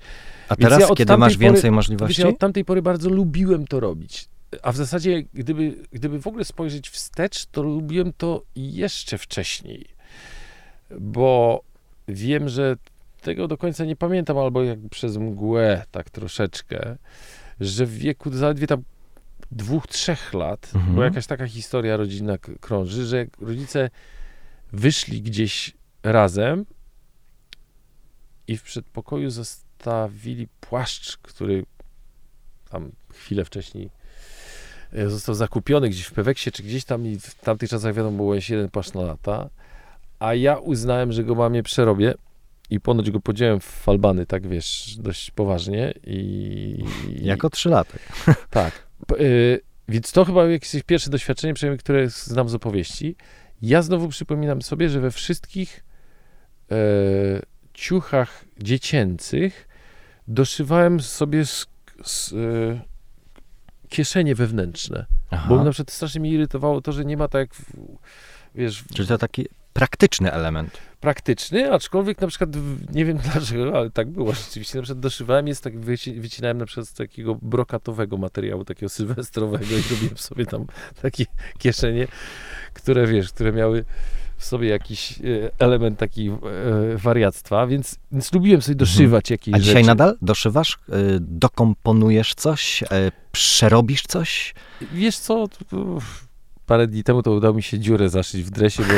[0.49, 2.23] A Więc teraz, ja kiedy masz pory- więcej Wiesz, możliwości?
[2.23, 4.29] ja od tamtej pory bardzo lubiłem to robić.
[4.63, 9.87] A w zasadzie, gdyby, gdyby w ogóle spojrzeć wstecz, to lubiłem to jeszcze wcześniej.
[11.01, 11.63] Bo
[12.09, 12.77] wiem, że
[13.23, 16.97] tego do końca nie pamiętam, albo jak przez mgłę, tak troszeczkę,
[17.61, 18.83] że w wieku zaledwie tam
[19.51, 20.97] dwóch, trzech lat, Mhm.
[20.97, 23.91] bo jakaś taka historia rodzinna krąży, że rodzice
[24.73, 26.67] wyszli gdzieś razem
[28.49, 31.65] i w przedpokoju zostawili płaszcz, który
[32.71, 33.91] tam chwilę wcześniej
[35.07, 38.51] został zakupiony gdzieś w Peweksie, czy gdzieś tam i w tamtych czasach wiadomo było jest
[38.51, 39.49] jeden płaszcz na lata,
[40.19, 42.15] a ja uznałem, że go mamie przerobię
[42.71, 46.85] i ponoć go podziałem w falbany, tak wiesz, dość poważnie i...
[47.21, 48.01] Jako trzylatek.
[48.51, 48.87] Tak.
[49.21, 53.17] Y, więc to chyba jakieś pierwsze doświadczenie, przynajmniej które znam z opowieści.
[53.63, 55.85] Ja znowu przypominam sobie, że we wszystkich
[56.71, 56.77] e,
[57.75, 59.69] ciuchach dziecięcych
[60.29, 61.67] doszywałem sobie z,
[62.05, 62.37] z, e,
[63.89, 65.07] kieszenie wewnętrzne.
[65.31, 65.47] Aha.
[65.49, 67.49] Bo na przykład strasznie mnie irytowało to, że nie ma tak,
[68.55, 70.79] wiesz, Czyli to taki praktyczny element.
[71.01, 72.51] praktyczny, aczkolwiek na przykład,
[72.93, 76.67] nie wiem dlaczego, ale tak było rzeczywiście, na przykład doszywałem, jest tak, wyci, wycinałem na
[76.67, 80.67] przykład z takiego brokatowego materiału, takiego sylwestrowego i robiłem sobie tam
[81.03, 81.25] takie
[81.59, 82.09] kieszenie,
[82.75, 83.85] które, wiesz, które miały
[84.37, 85.23] w sobie jakiś e,
[85.59, 86.37] element taki e,
[86.97, 89.87] wariactwa, więc, więc lubiłem sobie doszywać jakieś A dzisiaj rzeczy.
[89.87, 92.85] nadal doszywasz, y, dokomponujesz coś,
[93.33, 94.55] przerobisz coś?
[94.93, 95.49] Wiesz co,
[96.67, 98.95] parę dni temu to udało mi się dziurę zaszyć w dresie, bo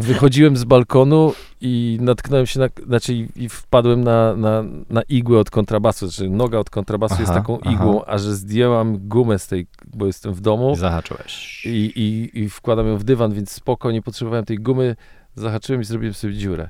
[0.00, 5.50] wychodziłem z balkonu i natknąłem się na, znaczy i, wpadłem na, na, na igłę od
[5.50, 7.70] kontrabasu, znaczy noga od kontrabasu jest Aha, taką aha.
[7.72, 11.66] igłą, a że zdjęłam gumę z tej, bo jestem w domu I zahaczyłeś.
[11.66, 14.96] i, i, i wkładam ją w dywan, więc spoko, nie potrzebowałem tej gumy,
[15.34, 16.68] zahaczyłem i zrobiłem sobie dziurę.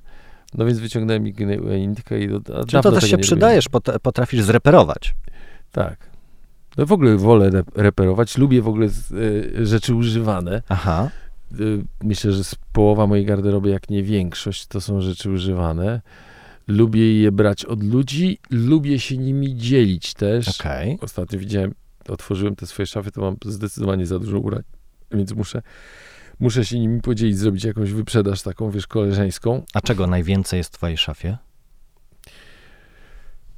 [0.54, 5.14] No więc wyciągnąłem igłę nitkę i do, Czy to też się przydajesz, pot- potrafisz zreperować.
[5.72, 6.13] Tak.
[6.76, 10.62] No w ogóle wolę rep- reperować, lubię w ogóle z- y, rzeczy używane.
[10.68, 11.10] Aha.
[11.60, 16.00] Y, Myślę, że z połowa mojej garderoby, jak nie większość, to są rzeczy używane.
[16.68, 20.60] Lubię je brać od ludzi, lubię się nimi dzielić też.
[20.60, 20.98] Okej.
[21.00, 21.74] Ostatnio widziałem,
[22.08, 24.62] otworzyłem te swoje szafy, to mam zdecydowanie za dużo ubrań,
[25.12, 25.62] więc muszę,
[26.40, 29.62] muszę się nimi podzielić, zrobić jakąś wyprzedaż taką, wiesz, koleżeńską.
[29.74, 31.36] A czego najwięcej jest w twojej szafie?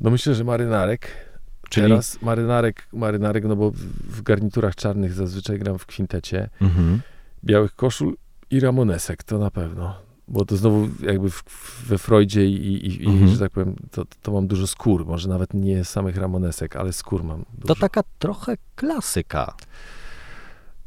[0.01, 1.09] No myślę, że marynarek.
[1.71, 6.49] Czyli- Teraz marynarek, marynarek, no bo w, garniturach czarnych zazwyczaj gram w kwintecie.
[6.61, 7.01] Mhm.
[7.45, 8.17] białych koszul
[8.51, 9.95] i ramonesek, to na pewno.
[10.29, 11.45] Bo to znowu jakby w,
[11.87, 13.29] we Freudzie i, i, i Mhm.
[13.29, 15.07] że tak powiem, to, to mam dużo skór.
[15.07, 17.75] Może nawet nie samych ramonesek, ale skór mam dużo.
[17.75, 19.55] To taka trochę klasyka.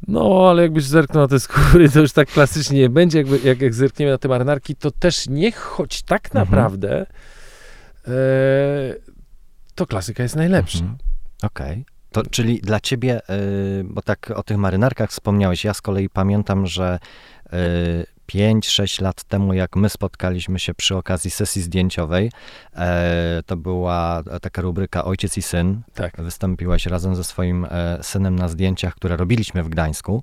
[0.08, 3.18] No, ale jakbyś zerknął na te skóry, to już tak klasycznie nie będzie.
[3.18, 6.44] Jakby, jak, jak zerkniemy na te marynarki, to też nie, choć tak Mhm.
[6.46, 7.06] naprawdę
[8.08, 8.12] e,
[9.80, 10.78] to klasyka jest najlepsza.
[10.78, 10.98] Mhm.
[11.42, 11.84] Okej.
[12.12, 16.66] To, czyli dla ciebie, y, bo tak o tych marynarkach wspomniałeś, ja z kolei pamiętam,
[16.66, 16.98] że
[17.46, 22.30] y, 5-6 lat temu, jak my spotkaliśmy się przy okazji sesji zdjęciowej,
[22.76, 25.82] e, to była taka rubryka Ojciec i Syn.
[25.94, 26.22] Tak.
[26.22, 30.22] Wystąpiłaś razem ze swoim e, synem na zdjęciach, które robiliśmy w Gdańsku.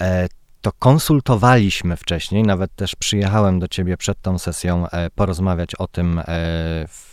[0.00, 0.28] E,
[0.60, 6.18] to konsultowaliśmy wcześniej, nawet też przyjechałem do ciebie przed tą sesją e, porozmawiać o tym,
[6.18, 6.24] e,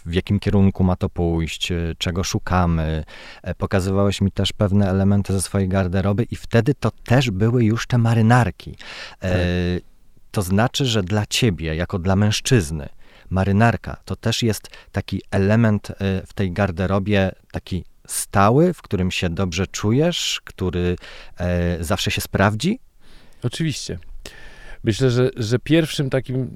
[0.05, 3.03] w jakim kierunku ma to pójść, e, czego szukamy.
[3.57, 7.97] Pokazywałeś mi też pewne elementy ze swojej garderoby i wtedy to też były już te
[7.97, 8.75] marynarki.
[9.23, 9.37] E,
[10.31, 12.89] to znaczy, że dla ciebie, jako dla mężczyzny,
[13.29, 15.91] marynarka to też jest taki element
[16.27, 20.95] w tej garderobie, taki stały, w którym się dobrze czujesz, który
[21.79, 22.79] zawsze się sprawdzi?
[23.45, 23.99] Oczywiście.
[24.83, 26.53] Myślę, że, że pierwszym takim,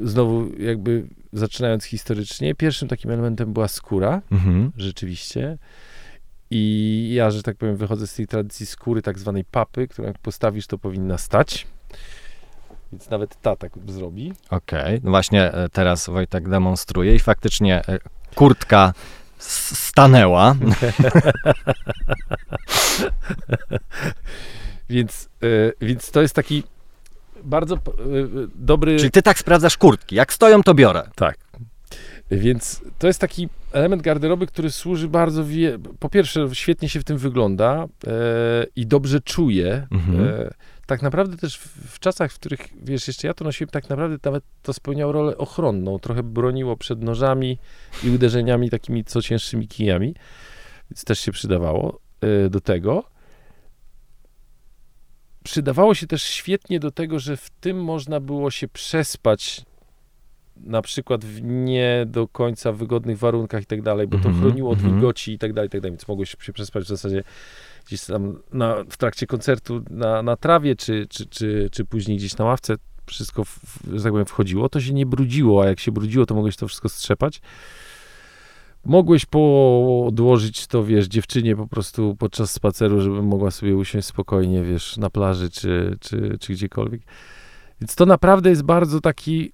[0.00, 4.72] znowu jakby zaczynając historycznie, pierwszym takim elementem była skóra, Mhm.
[4.76, 5.58] rzeczywiście.
[6.50, 10.18] I ja, że tak powiem, wychodzę z tej tradycji skóry tak zwanej papy, którą jak
[10.18, 11.66] postawisz, to powinna stać.
[12.92, 14.32] Więc nawet ta tak zrobi.
[14.50, 17.98] Okej, no właśnie e, teraz Wojtek demonstruje i faktycznie e,
[18.34, 18.94] kurtka
[19.38, 20.54] stanęła.
[24.92, 26.62] Więc, e, więc to jest taki
[27.44, 27.94] bardzo p- e,
[28.54, 28.98] dobry...
[28.98, 30.16] Czyli ty tak sprawdzasz kurtki.
[30.16, 31.02] Jak stoją, to biorę.
[31.14, 31.38] Tak.
[32.30, 35.44] Więc to jest taki element garderoby, który służy bardzo.
[35.44, 35.78] Wie...
[35.98, 39.86] Po pierwsze, świetnie się w tym wygląda e, i dobrze czuje.
[39.90, 40.28] Mhm.
[40.28, 40.50] E,
[40.86, 44.16] tak naprawdę też w, w czasach, w których, wiesz, jeszcze ja to nosiłem, tak naprawdę
[44.24, 45.98] nawet to spełniało rolę ochronną.
[45.98, 47.58] Trochę broniło przed nożami
[48.04, 50.14] i uderzeniami takimi co cięższymi kijami.
[50.90, 53.04] Więc też się przydawało e, do tego.
[55.44, 59.62] Przydawało się też świetnie do tego, że w tym można było się przespać
[60.56, 64.70] na przykład w nie do końca wygodnych warunkach i tak dalej, bo to Mhm, chroniło
[64.70, 64.94] od mhm.
[64.94, 67.22] wilgoci i tak dalej, i tak dalej, więc mogłeś się przespać w zasadzie
[67.86, 72.36] gdzieś tam na, w trakcie koncertu na, na trawie, czy, czy, czy, czy później gdzieś
[72.36, 72.74] na ławce,
[73.06, 76.34] wszystko, w, że tak powiem, wchodziło, to się nie brudziło, a jak się brudziło, to
[76.34, 77.40] mogłeś to wszystko strzepać.
[78.84, 84.96] Mogłeś podłożyć to, wiesz, dziewczynie po prostu podczas spaceru, żeby mogła sobie usiąść spokojnie, wiesz,
[84.96, 87.02] na plaży, czy, czy, czy gdziekolwiek.
[87.80, 89.52] Więc to naprawdę jest bardzo taki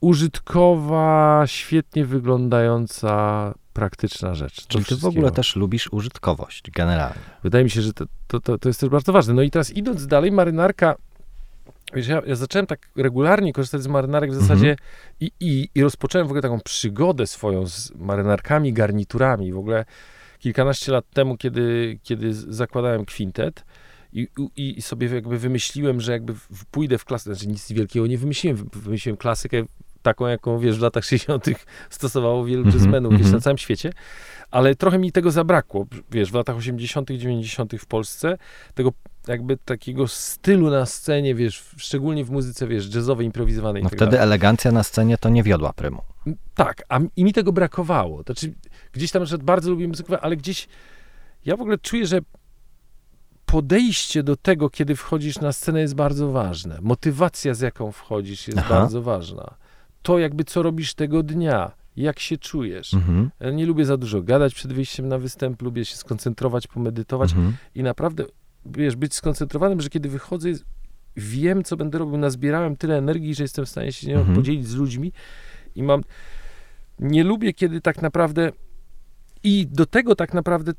[0.00, 4.66] użytkowa, świetnie wyglądająca, praktyczna rzecz.
[4.66, 7.20] Czyli ty w ogóle też lubisz użytkowość generalnie.
[7.42, 9.34] Wydaje mi się, że to, to, to, to jest też bardzo ważne.
[9.34, 10.94] No i teraz idąc dalej, marynarka,
[11.94, 14.76] wiesz, ja, ja zacząłem tak regularnie korzystać z marynarek w zasadzie
[15.20, 19.52] i, i, i rozpocząłem w ogóle taką przygodę swoją z marynarkami, garniturami.
[19.52, 19.84] W ogóle
[20.38, 23.64] kilkanaście lat temu, kiedy, kiedy zakładałem kwintet,
[24.12, 28.18] i, i, sobie jakby wymyśliłem, że jakby w- pójdę w klasę, znaczy nic wielkiego nie
[28.18, 29.62] wymyśliłem, wy- wymyśliłem klasykę
[30.02, 31.46] taką, jaką wiesz, w latach 60.
[31.90, 33.34] stosowało wielu Mhm, jazzmenów wiesz, mhm.
[33.34, 33.92] na całym świecie,
[34.54, 37.72] ale trochę mi tego zabrakło, wiesz, w latach 80., 90.
[37.78, 38.38] w Polsce,
[38.74, 38.92] tego
[39.28, 43.82] jakby takiego stylu na scenie, wiesz, szczególnie w muzyce, wiesz, jazzowej, improwizowanej.
[43.82, 44.24] No tak wtedy dalej.
[44.24, 46.02] elegancja na scenie to nie wiodła prymu.
[46.54, 48.22] Tak, a, i mi tego brakowało.
[48.22, 48.54] Znaczy,
[48.92, 50.68] gdzieś tam, że bardzo lubię muzykę, ale gdzieś
[51.44, 52.18] ja w ogóle czuję, że
[53.46, 56.78] podejście do tego, kiedy wchodzisz na scenę jest bardzo ważne.
[56.82, 58.74] Motywacja, z jaką wchodzisz jest Aha.
[58.74, 59.54] bardzo ważna.
[60.02, 62.94] To jakby co robisz tego dnia, jak się czujesz.
[62.94, 63.30] Mhm.
[63.40, 67.56] Ja nie lubię za dużo gadać przed wyjściem na występ, lubię się skoncentrować, pomedytować Mhm.
[67.74, 68.24] i naprawdę,
[68.66, 70.48] wiesz, być skoncentrowanym, że kiedy wychodzę,
[71.16, 74.36] wiem, co będę robił, nazbierałem tyle energii, że jestem w stanie się nią Mhm.
[74.36, 75.12] podzielić z ludźmi
[75.74, 76.02] i mam...
[76.98, 78.52] Nie lubię, kiedy tak naprawdę
[79.42, 80.72] i do tego tak naprawdę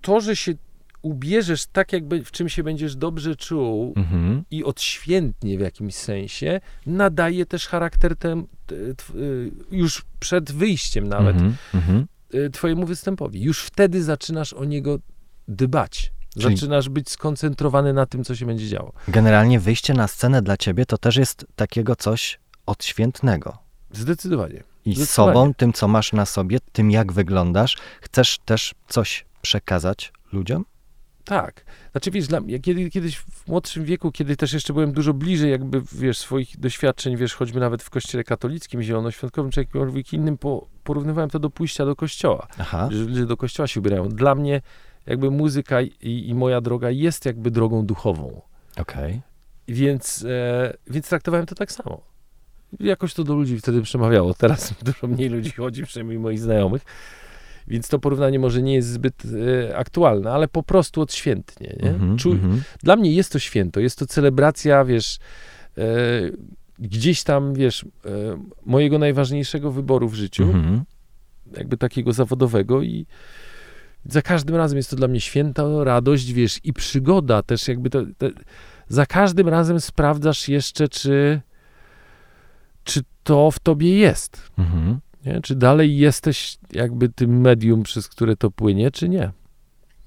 [0.00, 0.52] to, że się
[1.02, 4.44] ubierzesz tak, jakby w czym się będziesz dobrze czuł Mhm.
[4.50, 11.56] i odświętnie w jakimś sensie, nadaje też charakter tem, y, już przed wyjściem nawet Mhm.
[11.74, 12.06] Mhm.
[12.34, 13.42] y, twojemu występowi.
[13.42, 14.98] Już wtedy zaczynasz o niego
[15.48, 16.12] dbać.
[16.38, 18.92] Czyli- Zaczynasz być skoncentrowany na tym, co się będzie działo.
[19.08, 23.58] Generalnie wyjście na scenę dla ciebie to też jest takiego coś odświętnego.
[23.92, 24.62] Zdecydowanie.
[24.84, 30.12] I z sobą, tym co masz na sobie, tym jak wyglądasz, chcesz też coś przekazać
[30.32, 30.64] ludziom?
[31.24, 31.64] Tak.
[31.92, 35.50] Znaczy, wiesz, dla mnie, kiedy, kiedyś w młodszym wieku, kiedy też jeszcze byłem dużo bliżej
[35.50, 40.66] jakby, wiesz, swoich doświadczeń, wiesz, choćby nawet w kościele katolickim, zielonoświątkowym, czy jakimkolwiek innym, po,
[40.84, 42.46] porównywałem to do pójścia do kościoła.
[42.58, 42.88] Aha.
[42.92, 44.08] Że ludzie do kościoła się ubierają.
[44.08, 44.60] Dla mnie
[45.06, 48.40] jakby muzyka i, i moja droga jest jakby drogą duchową.
[48.76, 49.20] Okej.
[49.68, 52.00] Więc, e, więc traktowałem to tak samo.
[52.80, 54.34] Jakoś to do ludzi wtedy przemawiało.
[54.34, 56.82] Teraz dużo mniej ludzi chodzi, przynajmniej moich znajomych.
[57.68, 59.22] Więc to porównanie może nie jest zbyt
[59.70, 61.76] e, aktualne, ale po prostu odświętnie.
[61.82, 61.90] Nie?
[61.90, 62.62] Mhm, Czu- mhm.
[62.82, 65.18] Dla mnie jest to święto, jest to celebracja, wiesz,
[65.78, 65.82] e,
[66.78, 67.88] gdzieś tam, wiesz, e,
[68.66, 70.82] mojego najważniejszego wyboru w życiu, Mhm.
[71.56, 73.06] jakby takiego zawodowego i
[74.04, 78.02] za każdym razem jest to dla mnie święto, radość, wiesz, i przygoda też jakby to,
[78.18, 78.26] to
[78.88, 81.40] za każdym razem sprawdzasz jeszcze, czy
[82.84, 85.00] czy to w tobie jest, Mhm.
[85.26, 85.40] Nie?
[85.40, 89.30] czy dalej jesteś jakby tym medium, przez które to płynie, czy nie.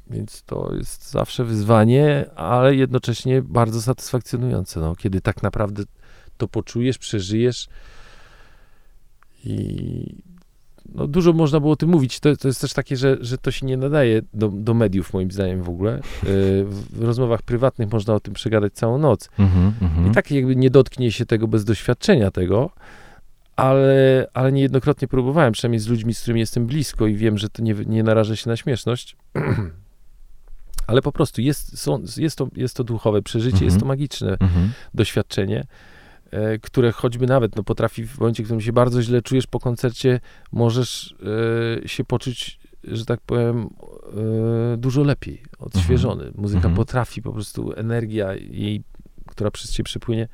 [0.10, 5.84] Więc to jest zawsze wyzwanie, ale jednocześnie bardzo satysfakcjonujące, no, kiedy tak naprawdę
[6.38, 7.68] to poczujesz, przeżyjesz
[9.44, 10.24] i
[10.96, 12.20] no, dużo można było o tym mówić.
[12.20, 15.32] To, to jest też takie, że, że to się nie nadaje do, do mediów, moim
[15.32, 15.98] zdaniem w ogóle.
[15.98, 16.02] Y,
[16.66, 19.30] w rozmowach prywatnych można o tym przegadać całą noc.
[19.40, 20.12] Mhm, mhm.
[20.12, 22.70] I tak jakby nie dotknie się tego bez doświadczenia tego,
[23.56, 27.62] ale, ale niejednokrotnie próbowałem, przynajmniej z ludźmi, z którymi jestem blisko i wiem, że to
[27.62, 29.16] nie, nie naraża się na śmieszność.
[30.88, 33.66] ale po prostu jest, są, jest, to, jest to duchowe przeżycie, Mhm.
[33.66, 34.72] jest to magiczne Mhm.
[34.94, 35.64] doświadczenie,
[36.32, 39.60] e, które choćby nawet no, potrafi w momencie, w którym się bardzo źle czujesz po
[39.60, 40.20] koncercie,
[40.52, 41.16] możesz
[41.84, 43.70] e, się poczuć, że tak powiem,
[44.74, 46.32] e, dużo lepiej, odświeżony.
[46.36, 46.76] Muzyka Mhm.
[46.76, 48.84] potrafi po prostu, energia jej,
[49.28, 50.28] która przez ciebie przepłynie,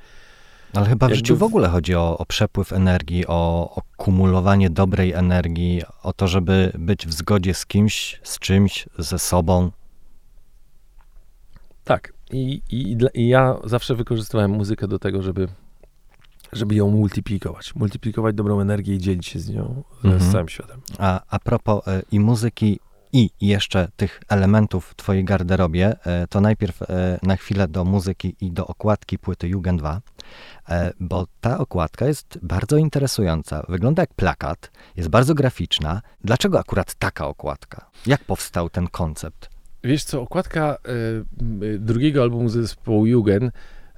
[0.73, 5.13] Ale chyba w życiu w ogóle chodzi o, o przepływ energii, o, o kumulowanie dobrej
[5.13, 9.71] energii, o to, żeby być w zgodzie z kimś, z czymś, ze sobą.
[11.84, 12.13] Tak.
[12.31, 15.47] I, i, i ja zawsze wykorzystywałem muzykę do tego, żeby,
[16.53, 17.75] żeby ją multiplikować.
[17.75, 20.21] Multiplikować dobrą energię i dzielić się z nią Mhm.
[20.21, 20.81] z całym światem.
[20.99, 22.79] A, a propos e, i muzyki,
[23.13, 28.36] i jeszcze tych elementów w twojej garderobie, e, to najpierw e, na chwilę do muzyki
[28.41, 30.02] i do okładki płyty Jugend 2,
[30.69, 33.65] e, bo ta okładka jest bardzo interesująca.
[33.69, 36.02] Wygląda jak plakat, jest bardzo graficzna.
[36.24, 37.89] Dlaczego akurat taka okładka?
[38.08, 39.50] Jak powstał ten koncept?
[39.84, 40.78] Wiesz co, okładka
[41.80, 43.54] drugiego albumu zespołu Jugend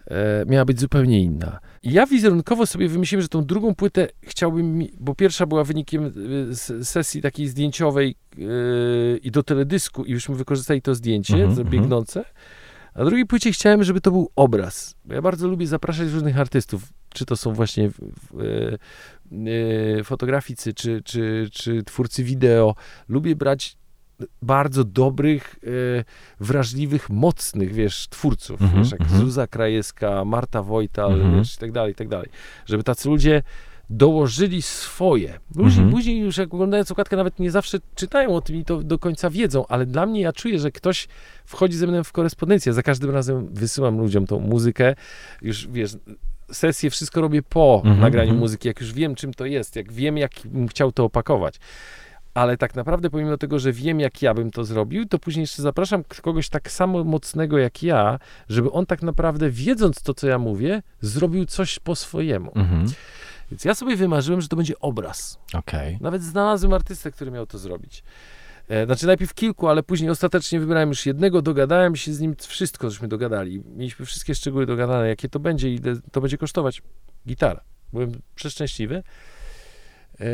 [0.07, 1.59] e, miała być zupełnie inna.
[1.83, 6.11] Ja wizerunkowo sobie wymyśliłem, że tą drugą płytę chciałbym, bo pierwsza była wynikiem
[6.51, 11.69] e, sesji takiej zdjęciowej e, i do teledysku i jużśmy wykorzystali to zdjęcie, to mhm.
[11.69, 12.25] biegnące.
[12.93, 14.95] A drugiej płycie chciałem, żeby to był obraz.
[15.05, 17.89] Ja bardzo lubię zapraszać różnych artystów, czy to są właśnie
[20.03, 22.75] fotograficy, czy, czy, czy twórcy wideo.
[23.07, 23.77] Lubię brać
[24.41, 25.55] bardzo dobrych,
[25.99, 26.03] e,
[26.39, 29.21] wrażliwych, mocnych, wiesz, twórców, Mhm, wiesz, jak mhm.
[29.21, 31.35] Zuza Krajewska, Marta Wojtal, Mhm.
[31.37, 32.29] wiesz, i tak dalej, i tak dalej.
[32.65, 33.43] Żeby tacy ludzie
[33.89, 35.39] dołożyli swoje.
[35.53, 35.91] Później, Mhm.
[35.91, 39.29] później już jak oglądając okładkę nawet nie zawsze czytają o tym i to do końca
[39.29, 41.07] wiedzą, ale dla mnie ja czuję, że ktoś
[41.45, 42.73] wchodzi ze mną w korespondencję.
[42.73, 44.95] Za każdym razem wysyłam ludziom tą muzykę.
[45.41, 45.97] Już wiesz,
[46.51, 48.39] sesję wszystko robię po Mhm, nagraniu mhm.
[48.39, 51.59] muzyki, jak już wiem czym to jest, jak wiem jak bym chciał to opakować.
[52.33, 55.61] Ale tak naprawdę, pomimo tego, że wiem, jak ja bym to zrobił, to później jeszcze
[55.61, 58.19] zapraszam kogoś tak samo mocnego jak ja,
[58.49, 62.51] żeby on tak naprawdę, wiedząc to, co ja mówię, zrobił coś po swojemu.
[62.55, 62.85] Mhm.
[63.51, 65.39] Więc ja sobie wymarzyłem, że to będzie obraz.
[65.53, 65.97] Okej.
[66.01, 68.03] Nawet znalazłem artystę, który miał to zrobić.
[68.69, 72.89] E, Znaczy najpierw kilku, ale później ostatecznie wybrałem już jednego, dogadałem się z nim, wszystko
[72.89, 73.63] żeśmy dogadali.
[73.65, 76.81] Mieliśmy wszystkie szczegóły dogadane, jakie to będzie i ile to będzie kosztować.
[77.27, 77.63] Gitara.
[77.93, 79.03] Byłem przeszczęśliwy.
[80.19, 80.25] E,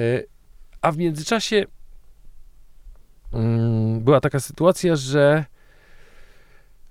[0.82, 1.66] A w międzyczasie
[4.00, 5.46] była taka sytuacja, że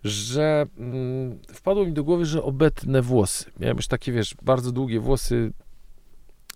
[0.05, 3.51] że mm, wpadło mi do głowy, że obetnę włosy.
[3.61, 5.53] Miałem już takie, wiesz, bardzo długie włosy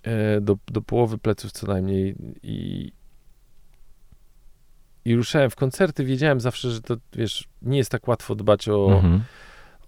[0.03, 2.93] e, do, do połowy pleców co najmniej i,
[5.05, 8.93] i ruszałem w koncerty, wiedziałem zawsze, że to, wiesz, nie jest tak łatwo dbać o,
[8.93, 9.23] Mhm.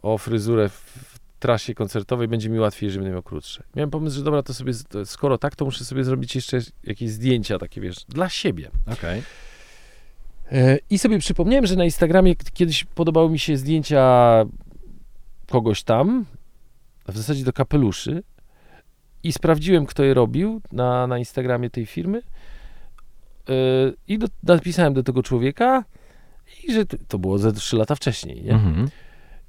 [0.03, 3.63] o fryzurę w, trasie koncertowej, będzie mi łatwiej, żebym miał krótsze.
[3.77, 4.73] Miałem pomysł, że dobra, to sobie,
[5.05, 8.71] skoro tak, to muszę sobie zrobić jeszcze jakieś zdjęcia takie, wiesz, dla siebie.
[8.93, 9.19] Okej.
[9.19, 9.54] E,
[10.91, 14.45] I sobie przypomniałem, że na Instagramie kiedyś podobały mi się zdjęcia
[15.51, 16.25] kogoś tam,
[17.09, 18.23] w zasadzie do kapeluszy,
[19.25, 22.23] i sprawdziłem, kto je robił na, na Instagramie tej firmy.
[23.49, 23.53] E,
[24.09, 25.85] I do, napisałem do tego człowieka,
[26.65, 28.43] i że to było ze 3 lata wcześniej.
[28.43, 28.53] Nie?
[28.53, 28.89] Mhm.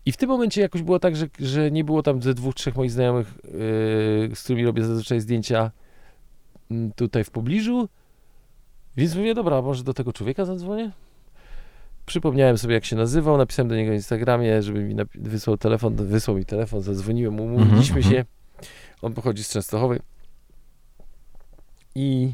[0.06, 2.76] I w tym momencie jakoś było tak, że, że nie było tam ze dwóch, trzech
[2.76, 5.72] moich znajomych, yy, z którymi robię zazwyczaj zdjęcia
[6.96, 7.90] tutaj w pobliżu.
[8.98, 10.92] Więc mówię, dobra, może do tego człowieka zadzwonię?
[12.06, 16.38] Przypomniałem sobie, jak się nazywał, napisałem do niego na Instagramie, żeby mi wysłał telefon, wysłał
[16.38, 18.26] mi telefon, zadzwoniłem, umówiliśmy Mhm, się.
[19.02, 20.00] On pochodzi z Częstochowy.
[21.96, 22.34] I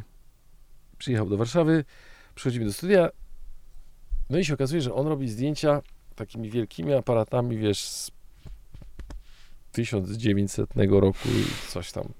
[0.98, 1.86] przyjechał do Warszawy,
[2.36, 3.10] przychodzimy do studia,
[4.30, 5.82] no i się okazuje, że on robi zdjęcia
[6.16, 8.12] takimi wielkimi aparatami, wiesz, z
[9.72, 12.14] 1900 roku i coś tam.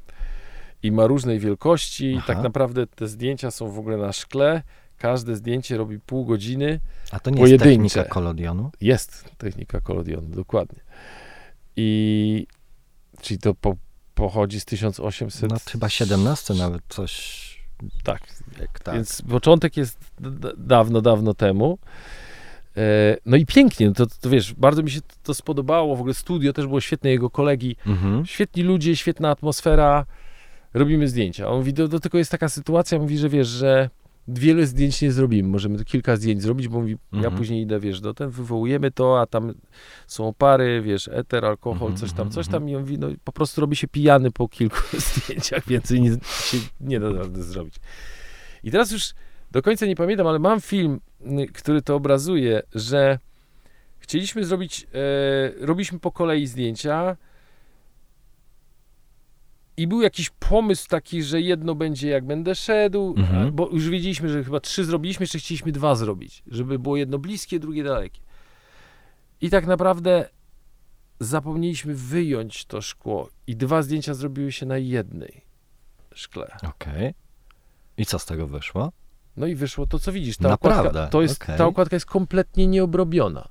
[0.84, 2.28] I ma różnej wielkości i Aha.
[2.28, 4.64] tak naprawdę te zdjęcia są w ogóle na szkle.
[4.98, 6.80] Każde zdjęcie robi pół godziny.
[7.12, 7.70] A to nie Pojedyncze.
[7.70, 8.72] jest technika kolodionu?
[8.82, 10.80] Jest technika kolodionu, dokładnie.
[11.76, 12.48] I
[13.22, 13.76] czyli to po,
[14.16, 15.52] pochodzi z 1800.
[15.52, 17.42] No chyba 17 nawet coś.
[18.04, 18.22] Tak,
[18.60, 18.96] Jak tak.
[18.96, 20.00] Więc początek jest
[20.58, 21.78] dawno, dawno temu.
[22.78, 25.96] E, No i pięknie, no to, to wiesz, bardzo mi się to spodobało.
[25.96, 27.76] W ogóle studio też było świetne, jego kolegi.
[27.86, 28.26] Mhm.
[28.26, 30.06] Świetni ludzie, świetna atmosfera.
[30.74, 31.48] Robimy zdjęcia.
[31.48, 33.90] On mówi, do, do tylko jest taka sytuacja, mówi, że wiesz, że
[34.28, 35.50] wiele zdjęć nie zrobimy.
[35.50, 37.36] Możemy tu kilka zdjęć zrobić, bo mówi, ja Mhm.
[37.38, 39.54] później idę, wiesz, do ten, wywołujemy to, a tam
[40.08, 42.62] są opary, wiesz, eter, alkohol, Mhm, coś tam, mhm, coś mhm.
[42.62, 42.70] tam.
[42.70, 46.58] I on mówi, no po prostu robi się pijany po kilku zdjęciach, więcej nie, się
[46.82, 47.76] nie da zrobić.
[48.64, 49.14] I teraz już
[49.52, 53.20] do końca nie pamiętam, ale mam film, y, który to obrazuje, że
[54.00, 57.18] chcieliśmy zrobić, e, robiliśmy po kolei zdjęcia
[59.78, 63.52] i był jakiś pomysł taki, że jedno będzie jak będę szedł, Mhm.
[63.56, 67.60] bo już wiedzieliśmy, że chyba trzy zrobiliśmy, jeszcze chcieliśmy dwa zrobić, żeby było jedno bliskie,
[67.60, 68.22] drugie dalekie.
[69.42, 70.30] I tak naprawdę
[71.20, 75.42] zapomnieliśmy wyjąć to szkło i dwa zdjęcia zrobiły się na jednej
[76.16, 76.58] szkle.
[76.64, 77.14] Okej.
[77.98, 78.92] I co z tego wyszło?
[79.38, 80.38] No i wyszło to, co widzisz.
[80.38, 80.90] Ta Naprawdę?
[80.90, 81.58] okładka, to jest, Okej.
[81.58, 83.50] ta okładka jest kompletnie nieobrobiona.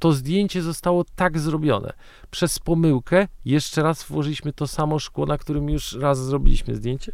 [0.00, 1.92] To zdjęcie zostało tak zrobione.
[2.30, 7.12] Przez pomyłkę jeszcze raz włożyliśmy to samo szkło, na którym już raz zrobiliśmy zdjęcie.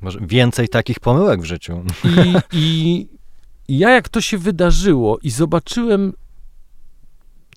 [0.00, 1.84] Może więcej takich pomyłek w życiu.
[2.04, 3.08] I, i,
[3.68, 6.12] i ja jak to się wydarzyło i zobaczyłem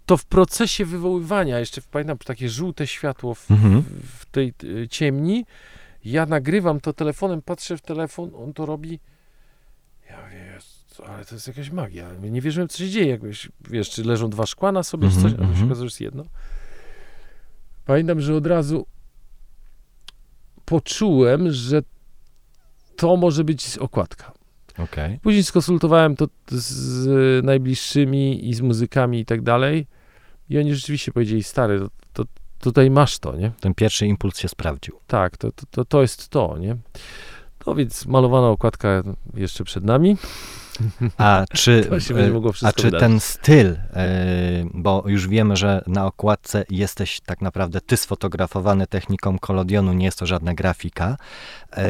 [0.06, 3.84] to w procesie wywoływania, jeszcze pamiętam takie żółte światło w, Mhm.
[4.20, 5.45] w tej y, ciemni,
[6.06, 9.00] ja nagrywam to telefonem, patrzę w telefon, on to robi.
[10.10, 10.49] Ja "Jezu,
[11.08, 12.08] ale to jest jakaś magia.
[12.22, 13.08] Nie wierzyłem, co się dzieje.
[13.08, 15.84] Jakbyś, wiesz, czy leżą dwa szkła na sobie, czy Mhm, coś, a to się że
[15.84, 16.24] jest jedno.
[17.86, 18.86] Pamiętam, że od razu
[20.66, 21.82] poczułem, że
[22.95, 24.32] to może być okładka.
[24.78, 25.20] Okej.
[25.20, 29.88] Później skonsultowałem to z najbliższymi i z muzykami i tak dalej.
[30.50, 32.24] I oni rzeczywiście powiedzieli, stary, to, to
[32.60, 33.52] tutaj masz to, nie?
[33.60, 35.00] Ten pierwszy impuls się sprawdził.
[35.08, 36.78] Tak, to, to, to, to jest to, nie?
[37.68, 40.18] No więc malowana okładka jeszcze przed nami.
[41.17, 41.89] A czy,
[42.63, 43.77] e, a czy ten styl, e,
[44.73, 50.19] bo już wiemy, że na okładce jesteś tak naprawdę ty sfotografowany techniką kolodionu, nie jest
[50.19, 51.17] to żadna grafika.
[51.71, 51.89] E,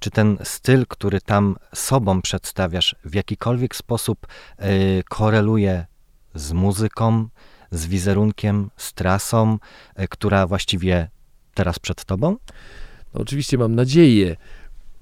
[0.00, 4.26] Czy ten styl, który tam sobą przedstawiasz, w jakikolwiek sposób
[5.08, 5.86] koreluje
[6.34, 7.28] z muzyką,
[7.70, 9.58] z wizerunkiem, z trasą,
[10.10, 11.08] która właściwie
[11.54, 12.36] teraz przed tobą?
[13.14, 14.36] No, oczywiście mam nadzieję.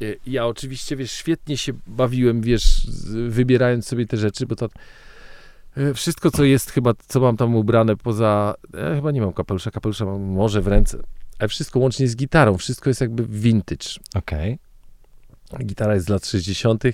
[0.03, 2.87] E, Ja oczywiście, wiesz, świetnie się bawiłem, wiesz,
[3.29, 4.69] wybierając sobie te rzeczy, bo to
[5.77, 9.71] e, wszystko, co jest chyba, co mam tam ubrane poza, ja chyba nie mam kapelusza,
[9.71, 10.99] kapelusza mam może w ręce,
[11.39, 13.89] ale wszystko łącznie z gitarą, wszystko jest jakby vintage.
[14.15, 14.59] Okej.
[15.65, 16.85] Gitara jest z lat 60.,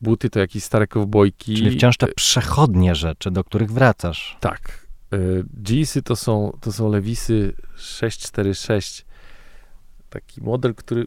[0.00, 1.56] buty to jakieś stare kowbojki.
[1.56, 4.36] Czyli wciąż te przechodnie rzeczy, do których wracasz.
[4.40, 4.86] Tak.
[5.14, 9.04] Y, Jeansy to są, to są Lewisy 646.
[10.10, 11.06] Taki model, który,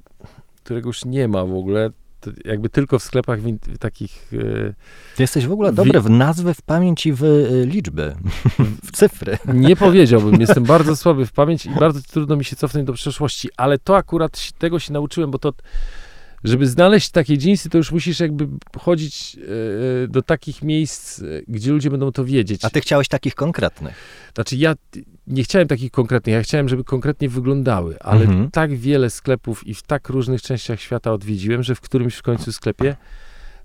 [0.66, 1.90] którego już nie ma w ogóle.
[2.20, 4.34] To jakby tylko w sklepach win- takich.
[4.34, 4.74] y,
[5.16, 8.16] Ty jesteś w ogóle dobry w nazwy, w pamięć i w y, liczby,
[8.88, 9.38] w cyfry.
[9.54, 13.50] Nie powiedziałbym, jestem bardzo słaby w pamięć i bardzo trudno mi się cofnąć do przeszłości,
[13.58, 15.54] ale to akurat tego się nauczyłem, bo to.
[16.44, 18.48] Żeby znaleźć takie jeansy, to już musisz jakby
[18.80, 19.38] chodzić
[20.04, 22.66] y, do takich miejsc, y, gdzie ludzie będą to wiedzieć.
[22.66, 23.96] A ty chciałeś takich konkretnych.
[24.36, 24.74] Znaczy ja
[25.28, 28.52] nie chciałem takich konkretnych, ja chciałem, żeby konkretnie wyglądały, ale Mhm.
[28.52, 32.52] tak wiele sklepów i w tak różnych częściach świata odwiedziłem, że w którymś w końcu
[32.52, 32.96] sklepie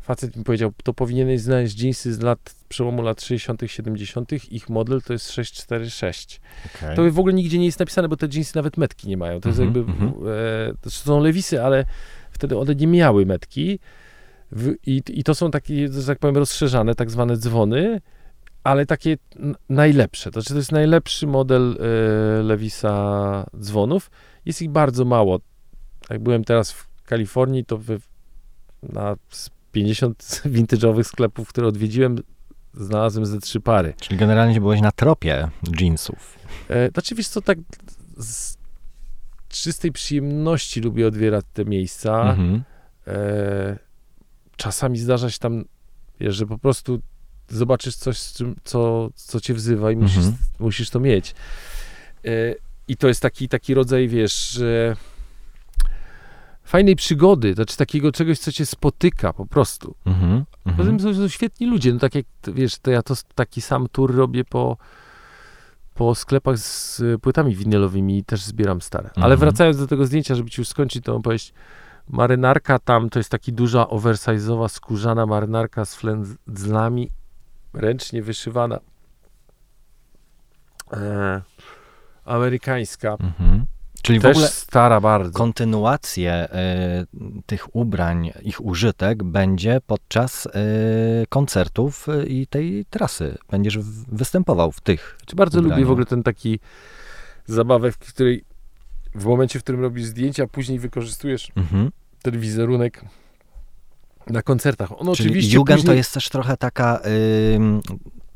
[0.01, 5.03] facet mi powiedział, to powinieneś znaleźć jeansy z lat, przełomu lat 60 70 ich model
[5.03, 6.41] to jest 646.
[6.77, 6.97] Okay.
[6.97, 9.41] To w ogóle nigdzie nie jest napisane, bo te jeansy nawet metki nie mają.
[9.41, 10.29] To jest Mhm, jakby, mhm.
[10.29, 11.85] e, to są lewisy, ale
[12.41, 13.79] wtedy one nie miały metki
[14.53, 18.01] w, i, i to są takie, że tak powiem, rozszerzane, tak zwane dzwony,
[18.65, 19.17] ale takie
[19.69, 20.31] najlepsze.
[20.31, 24.11] To znaczy, to jest najlepszy model e, Lewisa dzwonów.
[24.45, 25.41] Jest ich bardzo mało.
[26.11, 27.99] Jak byłem teraz w Kalifornii, to wy,
[28.83, 32.17] na z 50 vintage'owych sklepów, które odwiedziłem,
[32.75, 33.95] znalazłem ze trzy pary.
[34.01, 35.49] Czyli generalnie byłeś na tropie
[35.81, 36.39] jeansów.
[36.69, 37.59] E, znaczy, wiesz co, tak
[38.17, 38.60] z
[39.51, 42.21] czystej przyjemności lubię odbierać te miejsca.
[42.31, 42.63] Mhm.
[43.07, 43.79] E,
[44.57, 45.65] czasami zdarza się tam,
[46.21, 47.01] wiesz, że po prostu
[47.49, 50.37] zobaczysz coś, czym, co, co cię wzywa i musisz, Mhm.
[50.59, 51.35] musisz to mieć.
[52.25, 52.31] E,
[52.89, 54.97] I to jest taki, taki rodzaj, wiesz, że
[56.65, 59.95] fajnej przygody, znaczy takiego czegoś, co cię spotyka po prostu.
[60.07, 60.45] Mhm.
[60.65, 60.99] Poza Mhm.
[60.99, 62.25] tym są, są świetni ludzie, no tak jak,
[62.55, 64.77] wiesz, to ja to taki sam tour robię po,
[66.01, 69.11] po sklepach z y, płytami winylowymi i też zbieram stare.
[69.17, 69.39] Ale Mhm.
[69.41, 71.53] wracając do tego zdjęcia, żeby ci już skończyć, to mam powiedzieć,
[72.09, 77.11] marynarka tam to jest taki duża, oversize'owa, skórzana marynarka z flędzlami,
[77.75, 78.79] ręcznie wyszywana,
[80.93, 81.43] e,
[82.25, 83.67] amerykańska, Mhm.
[84.03, 85.33] Czyli w też ogóle stara bardzo.
[85.39, 86.49] kontynuację
[87.35, 90.51] y, tych ubrań, ich użytek będzie podczas y,
[91.29, 93.39] koncertów y, i tej trasy.
[93.51, 95.19] Będziesz w, występował w tych.
[95.27, 95.75] Czy bardzo ubraniu.
[95.75, 96.61] lubię w ogóle ten taki
[97.47, 98.45] zabawę, w której
[99.15, 101.91] w momencie, w którym robisz zdjęcia, później wykorzystujesz Mhm.
[102.23, 103.05] ten wizerunek
[104.27, 104.93] na koncertach.
[104.93, 105.87] On Czyli oczywiście Jugend później...
[105.87, 107.01] to jest też trochę taka
[107.55, 107.81] ym,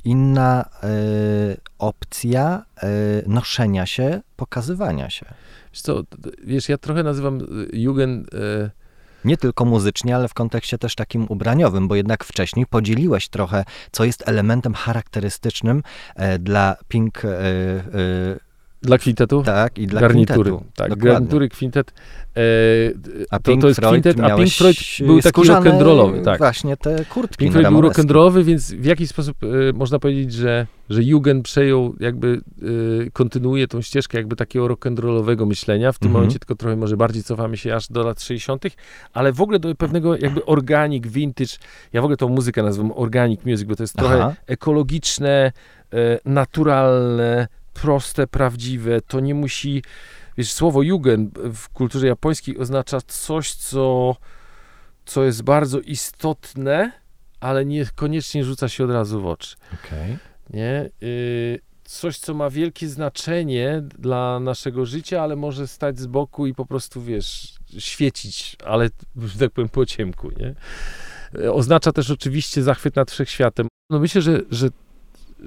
[0.05, 2.87] inna y, opcja y,
[3.27, 5.27] noszenia się, pokazywania się.
[5.73, 6.03] Wiesz, co,
[6.45, 8.71] wiesz, ja trochę nazywam y, Jugend e,
[9.25, 14.05] Nie tylko muzycznie, ale w kontekście też takim ubraniowym, bo jednak wcześniej podzieliłeś trochę, co
[14.05, 15.83] jest elementem charakterystycznym
[16.17, 17.23] e, dla Pink...
[18.85, 19.43] Dla kwintetu?
[19.43, 20.51] Tak, i dla garnitury.
[20.51, 20.71] kwintetu.
[20.77, 21.13] Tak, Dokładnie.
[21.13, 21.93] garnitury, kwintet.
[22.37, 22.41] E,
[23.31, 24.77] A to, Pink to jest Floyd kwintet, a Pink Floyd
[25.07, 26.23] był taki rock'n'rollowy.
[26.25, 26.39] Tak.
[26.39, 30.67] Właśnie te kurtki Pink Floyd był rock'n'rollowy, więc w jakiś sposób e, można powiedzieć, że,
[30.91, 32.41] że Jugend przejął, jakby
[33.07, 35.93] e, kontynuuje tą ścieżkę jakby takiego rock'n'rollowego myślenia.
[35.93, 36.13] W tym Mhm.
[36.23, 38.65] momencie tylko trochę może bardziej cofamy się aż do lat 60.,
[39.13, 41.55] ale w ogóle do pewnego jakby organic, vintage.
[41.93, 44.35] Ja w ogóle tą muzykę nazywam organic music, bo to jest trochę Aha.
[44.47, 45.53] ekologiczne,
[45.93, 49.01] e, naturalne, proste, prawdziwe.
[49.01, 49.83] To nie musi.
[50.39, 54.17] Wiesz, słowo Jugend w kulturze japońskiej oznacza coś, co,
[55.07, 56.93] co jest bardzo istotne,
[57.41, 59.57] ale niekoniecznie rzuca się od razu w oczy.
[59.75, 60.19] Okej.
[60.51, 60.91] Nie?
[61.03, 66.55] Y, coś, co ma wielkie znaczenie dla naszego życia, ale może stać z boku i
[66.55, 70.55] po prostu, wiesz, świecić, ale, że tak powiem, po ciemku, nie?
[71.41, 73.69] Y, Oznacza też oczywiście zachwyt nad wszechświatem.
[73.91, 74.69] No myślę, że, że,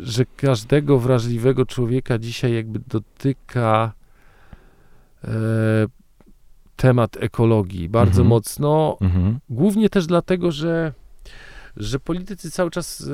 [0.01, 3.93] że każdego wrażliwego człowieka dzisiaj jakby dotyka
[5.23, 5.29] e,
[6.75, 8.27] temat ekologii bardzo Mhm.
[8.27, 9.39] mocno, Mhm.
[9.49, 10.93] Głównie też dlatego, że,
[11.77, 13.13] że politycy cały czas e,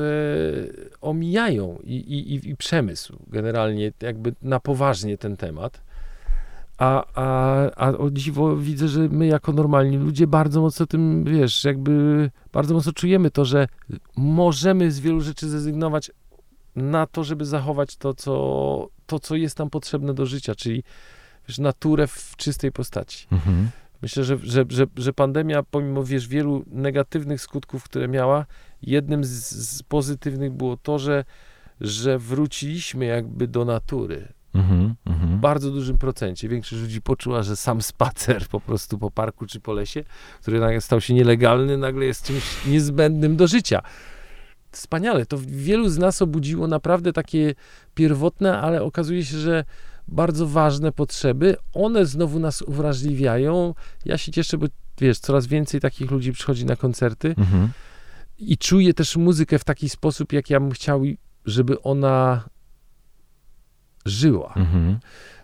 [1.02, 5.82] omijają i, i, i, przemysł generalnie jakby na poważnie ten temat.
[6.78, 11.64] A, a, a o dziwo widzę, że my jako normalni ludzie bardzo mocno tym, wiesz,
[11.64, 13.68] jakby bardzo mocno czujemy to, że
[14.18, 16.12] możemy z wielu rzeczy zrezygnować
[16.76, 20.84] na to, żeby zachować to, co, to, co jest nam potrzebne do życia, czyli
[21.48, 23.28] wiesz, naturę w czystej postaci.
[23.32, 23.70] Mhm.
[24.02, 28.46] Myślę, że, że, że, że pandemia, pomimo wiesz, wielu negatywnych skutków, które miała,
[28.82, 31.26] jednym z, z pozytywnych było to, że,
[31.82, 34.28] że wróciliśmy jakby do natury.
[34.54, 34.96] Mhm.
[35.06, 35.40] W Mhm.
[35.40, 36.50] bardzo dużym procencie.
[36.50, 40.04] Większość ludzi poczuła, że sam spacer po prostu po parku czy po lesie,
[40.42, 43.82] który nagle stał się nielegalny, nagle jest czymś niezbędnym do życia.
[44.74, 45.26] Wspaniale.
[45.26, 47.56] To wielu z nas obudziło naprawdę takie
[47.96, 49.66] pierwotne, ale okazuje się, że
[50.08, 51.56] bardzo ważne potrzeby.
[51.74, 53.74] One znowu nas uwrażliwiają.
[54.06, 54.68] Ja się cieszę, bo
[55.02, 57.70] wiesz, coraz więcej takich ludzi przychodzi na koncerty Mhm.
[58.40, 61.02] i czuję też muzykę w taki sposób, jak ja bym chciał,
[61.46, 62.44] żeby ona
[64.06, 64.54] żyła.
[64.56, 65.00] Mhm.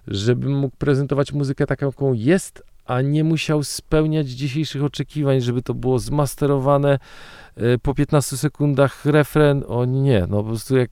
[0.08, 5.74] Żebym mógł prezentować muzykę taką, jaką jest, a nie musiał spełniać dzisiejszych oczekiwań, żeby to
[5.74, 7.00] było zmasterowane
[7.56, 9.64] e, po 15 sekundach refren.
[9.68, 10.92] O nie, no po prostu jak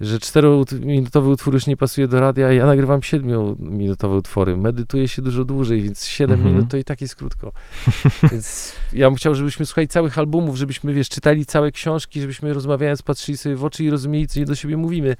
[0.00, 4.56] że 4-minutowy utwór już nie pasuje do radia, ja nagrywam 7-minutowe utwory.
[4.56, 6.54] Medytuję się dużo dłużej, więc 7 Mhm.
[6.54, 7.52] minut to i tak jest krótko.
[8.32, 13.02] więc ja bym chciał, żebyśmy słuchali całych albumów, żebyśmy, wiesz, czytali całe książki, żebyśmy rozmawiając
[13.02, 15.16] patrzyli sobie w oczy i rozumieli, co nie do siebie mówimy.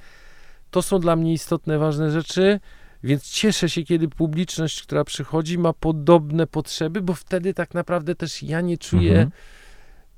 [0.71, 2.61] To są dla mnie istotne, ważne rzeczy,
[3.05, 8.43] więc cieszę się, kiedy publiczność, która przychodzi, ma podobne potrzeby, bo wtedy tak naprawdę też
[8.43, 9.31] ja nie czuję Mhm.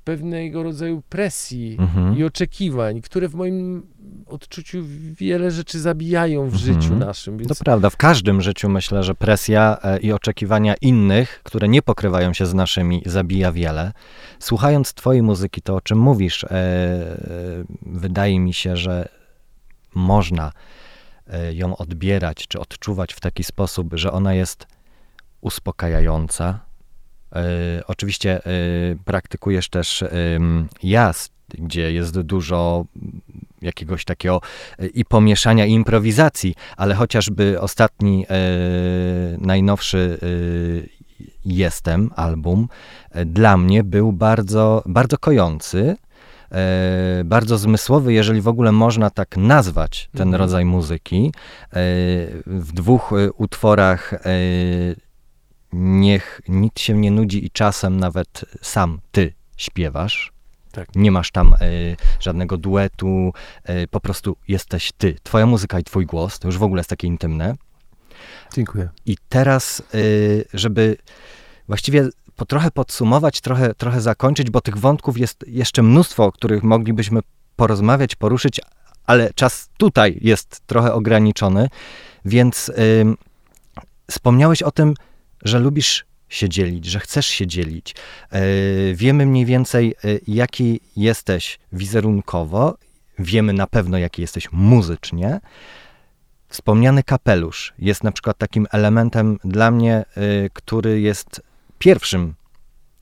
[0.03, 2.17] pewnego rodzaju presji Mhm.
[2.17, 3.87] i oczekiwań, które w moim
[4.27, 4.83] odczuciu
[5.19, 6.81] wiele rzeczy zabijają w Mhm.
[6.81, 7.37] życiu naszym.
[7.37, 11.81] Więc To prawda, w każdym życiu myślę, że presja e, i oczekiwania innych, które nie
[11.81, 13.91] pokrywają się z naszymi, zabija wiele.
[14.39, 17.17] Słuchając Twojej muzyki, to o czym mówisz, e, e,
[17.81, 19.09] wydaje mi się, że
[19.95, 20.51] można
[21.51, 24.67] ją odbierać czy odczuwać w taki sposób, że ona jest
[25.41, 26.59] uspokajająca.
[27.35, 27.43] E,
[27.87, 28.49] Oczywiście e,
[29.05, 32.85] praktykujesz też em, jazz, gdzie jest dużo
[33.61, 34.41] jakiegoś takiego
[34.79, 38.37] e, i pomieszania, i improwizacji, ale chociażby ostatni, e,
[39.37, 41.03] najnowszy e,
[41.45, 42.67] Jestem album,
[43.11, 45.95] e, dla mnie był bardzo, bardzo kojący,
[46.53, 50.41] e, bardzo zmysłowy, jeżeli w ogóle można tak nazwać ten Mhm.
[50.41, 51.25] rodzaj muzyki.
[51.25, 51.71] E,
[52.45, 54.19] w dwóch e, utworach e,
[55.73, 60.31] Niech nic się nie nudzi i czasem nawet sam ty śpiewasz.
[60.71, 60.95] Tak.
[60.95, 61.57] Nie masz tam e,
[62.19, 63.33] żadnego duetu,
[63.63, 65.15] e, po prostu jesteś ty.
[65.23, 67.55] Twoja muzyka i twój głos, to już w ogóle jest takie intymne.
[68.53, 68.89] Dziękuję.
[69.05, 70.97] I teraz, y, żeby
[71.67, 76.63] właściwie po trochę podsumować, trochę, trochę zakończyć, bo tych wątków jest jeszcze mnóstwo, o których
[76.63, 77.19] moglibyśmy
[77.55, 78.61] porozmawiać, poruszyć,
[79.05, 81.69] ale czas tutaj jest trochę ograniczony,
[82.25, 82.71] więc
[83.01, 83.17] ym,
[84.11, 84.93] wspomniałeś o tym,
[85.41, 87.95] że lubisz się dzielić, że chcesz się dzielić.
[88.33, 92.77] Y, wiemy mniej więcej, y, jaki jesteś wizerunkowo,
[93.19, 95.39] wiemy na pewno, jaki jesteś muzycznie.
[96.47, 101.41] Wspomniany kapelusz jest na przykład takim elementem dla mnie, y, który jest
[101.79, 102.35] pierwszym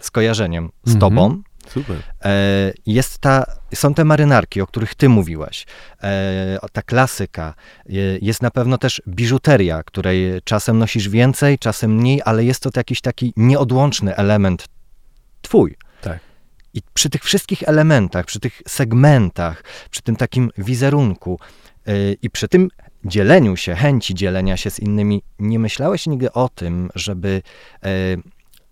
[0.02, 1.00] skojarzeniem z Mhm.
[1.00, 1.42] tobą.
[1.68, 1.98] Super.
[2.26, 5.66] E, jest ta, są te marynarki, o których ty mówiłeś.
[6.04, 7.54] E, ta klasyka.
[7.90, 12.70] E, jest na pewno też biżuteria, której czasem nosisz więcej, czasem mniej, ale jest to
[12.76, 14.68] jakiś taki nieodłączny element
[15.42, 15.76] twój.
[16.02, 16.20] Tak.
[16.74, 21.40] I przy tych wszystkich elementach, przy tych segmentach, przy tym takim wizerunku
[22.22, 22.70] i przy tym
[23.06, 27.42] dzieleniu się, chęci dzielenia się z innymi, nie myślałeś nigdy o tym, żeby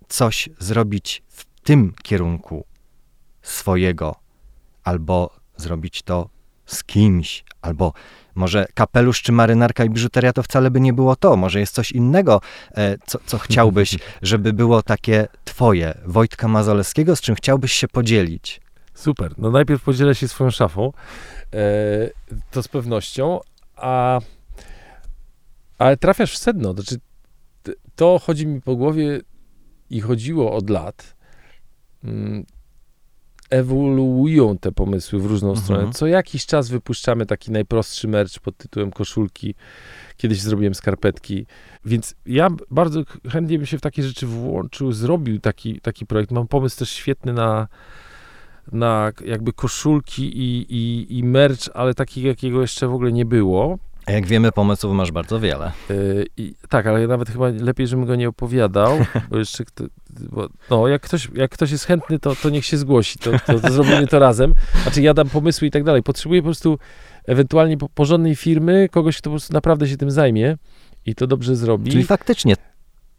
[0.10, 2.66] coś zrobić w tym kierunku
[3.41, 4.16] swojego,
[4.84, 6.30] albo zrobić to
[6.66, 7.93] z kimś, albo
[8.36, 11.38] może kapelusz czy marynarka i biżuteria to wcale by nie było to.
[11.38, 12.41] Może jest coś innego,
[12.72, 18.62] e, co, co chciałbyś, żeby było takie twoje, Wojtka Mazolewskiego, z czym chciałbyś się podzielić.
[18.93, 19.34] Super.
[19.38, 20.93] No najpierw podzielę się swoją szafą.
[21.53, 21.60] E,
[22.51, 23.39] to z pewnością.
[23.76, 24.20] A,
[25.78, 26.74] ale trafiasz w sedno.
[26.74, 26.95] Znaczy,
[27.95, 29.20] to chodzi mi po głowie
[29.90, 31.16] i chodziło od lat.
[32.04, 32.46] Mm,
[33.50, 35.66] ewoluują te pomysły w różną Mhm.
[35.66, 35.94] stronę.
[35.94, 39.56] Co jakiś czas wypuszczamy taki najprostszy merch pod tytułem koszulki.
[40.18, 41.46] Kiedyś zrobiłem skarpetki.
[41.86, 46.32] Więc ja bardzo ch- chętnie bym się w takie rzeczy włączył, zrobił taki, taki projekt.
[46.32, 47.68] Mam pomysł też świetny na,
[48.72, 53.78] na jakby koszulki i, i, i merch, ale takiego, jakiego jeszcze w ogóle nie było.
[54.12, 55.72] Jak wiemy, pomysłów masz bardzo wiele.
[55.89, 58.97] Yy, I, tak, ale nawet chyba lepiej, żebym go nie opowiadał,
[59.30, 62.78] bo jeszcze kto, bo, no, jak ktoś, jak ktoś jest chętny, to, to niech się
[62.78, 64.53] zgłosi, to, to, to zrobimy to razem.
[64.84, 66.03] Znaczy ja dam pomysły i tak dalej.
[66.03, 66.80] Potrzebuję po prostu
[67.26, 70.57] ewentualnie po- porządnej firmy, kogoś, kto po prostu naprawdę się tym zajmie
[71.05, 71.91] i to dobrze zrobi.
[71.91, 72.55] Czyli faktycznie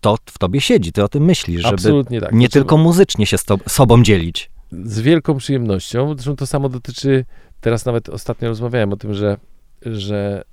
[0.01, 2.33] to w tobie siedzi, ty o tym myślisz, żeby Absolutnie tak.
[2.33, 4.51] nie Znaczy, tylko muzycznie się z to, sobą dzielić.
[4.73, 6.15] Z wielką przyjemnością.
[6.15, 7.25] Zresztą to samo dotyczy,
[7.61, 9.37] teraz nawet ostatnio rozmawiałem o tym, że,
[9.83, 10.45] że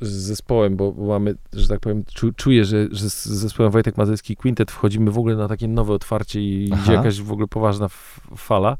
[0.00, 4.36] z zespołem, bo mamy, że tak powiem, czu, czuję, że, że z zespołem Wojtek Mazecki
[4.36, 6.82] Quintet wchodzimy w ogóle na takie nowe otwarcie i Aha.
[6.82, 7.88] idzie jakaś w ogóle poważna
[8.36, 8.76] fala.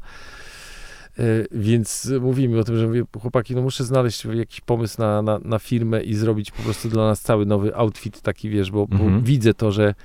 [1.19, 5.39] E, Więc mówimy o tym, że mówię, chłopaki, no muszę znaleźć jakiś pomysł na, na,
[5.39, 9.19] na firmę i zrobić po prostu dla nas cały nowy outfit taki, wiesz, bo, Mhm.
[9.19, 9.95] bo widzę to, że,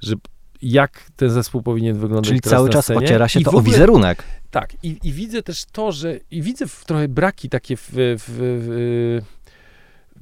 [0.00, 0.14] że
[0.62, 3.72] jak ten zespół powinien wyglądać Czyli cały czas ociera się I to w o ogóle-
[3.72, 4.22] wizerunek.
[4.50, 7.96] tak, i, i widzę też to, że i widzę w, trochę braki takie w, w,
[8.26, 9.20] w,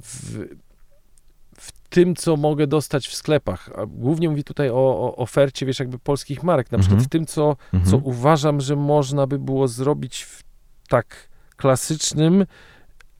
[0.03, 0.39] w,
[1.57, 3.69] w tym, co mogę dostać w sklepach.
[3.77, 7.05] A głównie mówię tutaj o, o ofercie, wiesz, jakby polskich marek, na przykład Mhm.
[7.05, 8.01] w tym, co, co Mhm.
[8.05, 10.43] uważam, że można by było zrobić w
[10.89, 12.45] tak klasycznym,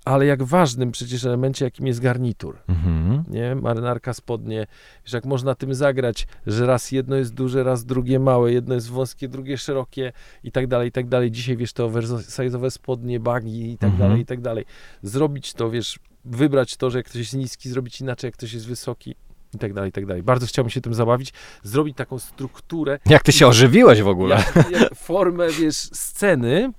[0.05, 3.23] ale jak ważnym przecież elemencie, jakim jest garnitur Mhm.
[3.27, 3.55] nie?
[3.55, 4.67] Marynarka, spodnie,
[5.05, 8.89] że jak można tym zagrać, że raz jedno jest duże, raz drugie małe, jedno jest
[8.89, 10.11] wąskie, drugie szerokie
[10.43, 11.31] i tak dalej, i tak dalej.
[11.31, 14.09] Dzisiaj, wiesz, to oversize'owe spodnie, bagi i tak Mhm.
[14.09, 14.65] dalej, i tak dalej.
[15.03, 18.67] Zrobić to, wiesz, wybrać to, że jak ktoś jest niski, zrobić inaczej, jak ktoś jest
[18.67, 19.15] wysoki
[19.53, 20.23] i tak dalej, i tak dalej.
[20.23, 24.35] Bardzo chciałbym się tym zabawić, zrobić taką strukturę, Jak ty się ożywiłeś w ogóle?
[24.55, 26.71] jak, jak formę, wiesz, sceny,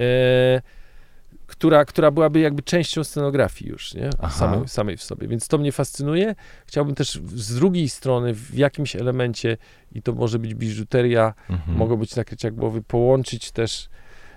[0.00, 0.62] e,
[1.46, 4.10] która, która byłaby jakby częścią scenografii już, nie?
[4.30, 5.28] Samej, samej w sobie.
[5.28, 6.34] Więc to mnie fascynuje.
[6.66, 9.56] Chciałbym też z drugiej strony w jakimś elemencie,
[9.92, 11.78] i to może być biżuteria, Mhm.
[11.78, 13.88] mogą być nakrycia głowy, połączyć też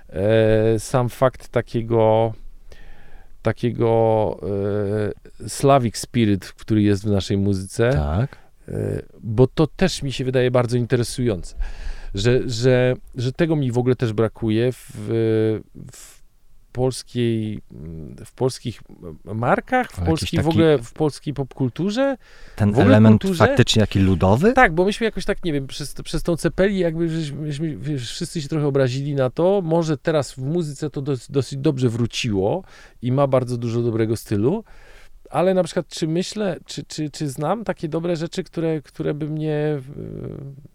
[0.09, 2.33] e, sam fakt takiego
[3.43, 4.39] takiego
[5.43, 8.37] e, Slavic Spirit, który jest w naszej muzyce, Tak.
[8.67, 11.55] E, bo to też mi się wydaje bardzo interesujące,
[12.13, 14.91] że, że, że tego mi w ogóle też brakuje w,
[15.91, 16.22] w
[16.73, 17.59] polskiej,
[18.25, 18.81] w polskich
[19.25, 22.17] markach, w polskiej w taki- ogóle, w polskiej popkulturze.
[22.55, 23.47] Ten W element kulturze?
[23.47, 24.53] faktycznie taki ludowy?
[24.53, 27.09] Tak, bo myśmy jakoś tak, nie wiem, przez, przez tą cepeli jakby
[27.45, 29.61] żeśmy, wiesz, wszyscy się trochę obrazili na to.
[29.63, 32.63] Może teraz w muzyce to dos, dosyć dobrze wróciło
[33.01, 34.63] i ma bardzo dużo dobrego stylu,
[35.33, 39.27] ale na przykład czy myślę, czy, czy, czy znam takie dobre rzeczy, które, które by
[39.29, 39.81] mnie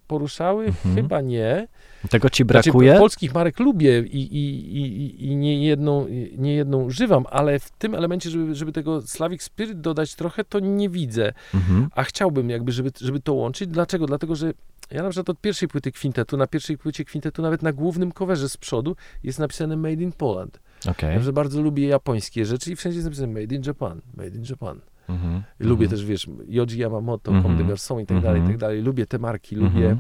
[0.07, 0.65] poruszały?
[0.65, 0.95] Mhm.
[0.95, 1.69] Chyba nie.
[2.11, 2.95] Tego ci Znaczy, brakuje?
[2.99, 6.07] polskich marek lubię i, i, i, i nie, jedną,
[6.39, 10.61] nie jedną używam, ale w tym elemencie, żeby, żeby tego Slavic Spirit dodać trochę, to
[10.61, 11.33] nie widzę.
[11.55, 11.89] Mhm.
[11.95, 13.69] A chciałbym jakby, żeby, żeby to łączyć.
[13.69, 14.07] Dlaczego?
[14.07, 14.53] Dlatego, że
[14.91, 18.49] ja na przykład od pierwszej płyty kwintetu, na pierwszej płycie kwintetu, nawet na głównym coverze
[18.49, 20.61] z przodu jest napisane Made in Poland.
[20.89, 21.15] Okej.
[21.15, 24.45] Ja że bardzo lubię japońskie rzeczy i wszędzie jest napisane Made in Japan, Made in
[24.51, 24.81] Japan.
[25.09, 25.43] Mhm.
[25.61, 25.91] I Lubię Mhm.
[25.91, 27.43] też, wiesz, Yoji Yamamoto, Mhm.
[27.43, 28.53] Comme des Garçons i tak dalej, i Mhm.
[28.55, 28.83] tak dalej.
[28.83, 29.75] Lubię te marki, Mhm.
[29.75, 29.97] lubię...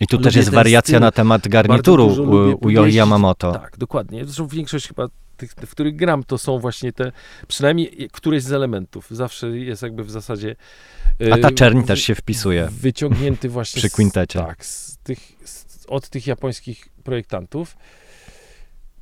[0.00, 1.00] I tu lubię też jest wariacja styl.
[1.00, 2.94] na temat garnituru u, u jeździć.
[2.94, 3.52] Yamamoto.
[3.52, 4.24] Tak, dokładnie.
[4.24, 5.06] Zresztą większość chyba
[5.36, 7.12] tych, w których gram, to są właśnie te,
[7.48, 9.06] przynajmniej któreś z elementów.
[9.10, 10.56] Zawsze jest jakby w zasadzie...
[11.32, 12.68] A ta y, czerń wy- też się wpisuje.
[12.72, 13.92] Wyciągnięty właśnie Przy z-
[14.46, 17.76] tak, z tych, z, od tych japońskich projektantów.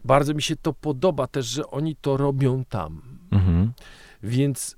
[0.05, 3.03] Bardzo mi się to podoba też, że oni to robią tam.
[3.33, 3.73] Mhm.
[4.23, 4.77] Więc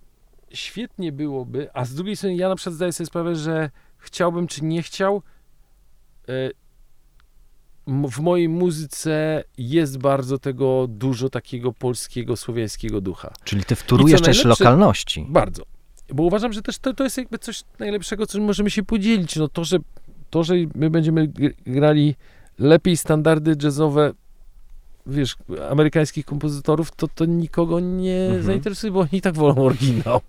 [0.53, 4.65] świetnie byłoby, a z drugiej strony ja na przykład zdaję sobie sprawę, że chciałbym czy
[4.65, 5.23] nie chciał,
[6.29, 6.35] m-
[7.87, 13.33] w mojej muzyce jest bardzo tego, dużo takiego polskiego, słowiańskiego ducha.
[13.45, 15.27] Czyli ty wtórujesz też lokalności.
[15.29, 15.63] Bardzo.
[16.09, 19.37] Bo uważam, że też to, to jest jakby coś najlepszego, co możemy się podzielić.
[19.37, 19.79] No to, że
[20.31, 21.33] to, że my będziemy
[21.67, 22.15] grali
[22.59, 24.13] lepiej standardy jazzowe,
[25.07, 25.37] wiesz,
[25.71, 28.43] amerykańskich kompozytorów, to to nikogo nie mhm.
[28.43, 30.21] zainteresuje, bo oni tak wolą oryginał.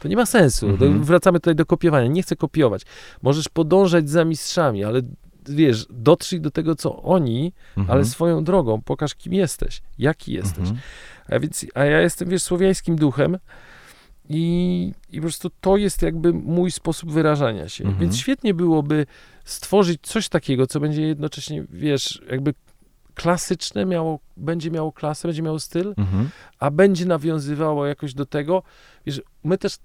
[0.00, 0.68] To nie ma sensu.
[0.68, 1.04] Mhm.
[1.04, 2.06] Wracamy tutaj do kopiowania.
[2.06, 2.82] Nie chcę kopiować.
[3.22, 5.02] Możesz podążać za mistrzami, ale
[5.48, 7.90] wiesz, dotrzyj do tego, co oni, mhm.
[7.90, 8.82] ale swoją drogą.
[8.82, 10.68] Pokaż, kim jesteś, jaki jesteś.
[10.68, 10.78] Mhm.
[11.28, 13.38] A, więc, a ja jestem, wiesz, słowiańskim duchem
[14.28, 17.84] i, i po prostu to jest jakby mój sposób wyrażania się.
[17.84, 18.00] Mhm.
[18.00, 19.06] Więc świetnie byłoby
[19.44, 22.54] stworzyć coś takiego, co będzie jednocześnie, wiesz, jakby
[23.14, 26.28] klasyczne miało, będzie miało klasę, będzie miało styl, mhm.
[26.58, 28.62] a będzie nawiązywało jakoś do tego.
[29.06, 29.76] Wiesz, my też,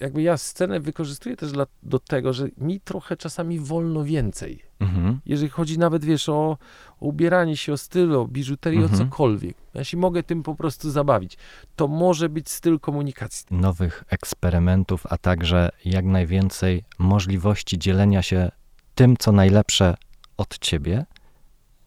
[0.00, 4.62] jakby ja scenę wykorzystuję też dla, do tego, że mi trochę czasami wolno więcej.
[4.84, 5.20] Mhm.
[5.26, 6.58] Jeżeli chodzi nawet, wiesz, o, o,
[7.00, 9.00] ubieranie się, o styl, o biżuterię, mhm.
[9.00, 9.56] o cokolwiek.
[9.74, 11.36] Jeśli mogę tym po prostu zabawić,
[11.76, 13.46] to może być styl komunikacji.
[13.50, 18.50] Nowych eksperymentów, a także jak najwięcej możliwości dzielenia się
[18.94, 19.94] tym, co najlepsze
[20.36, 21.06] od ciebie.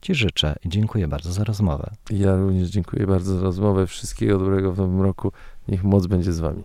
[0.01, 1.91] Ci życzę i dziękuję bardzo za rozmowę.
[2.09, 3.87] Ja również dziękuję bardzo za rozmowę.
[3.87, 5.31] Wszystkiego dobrego w nowym roku.
[5.67, 6.63] Niech moc będzie z Wami.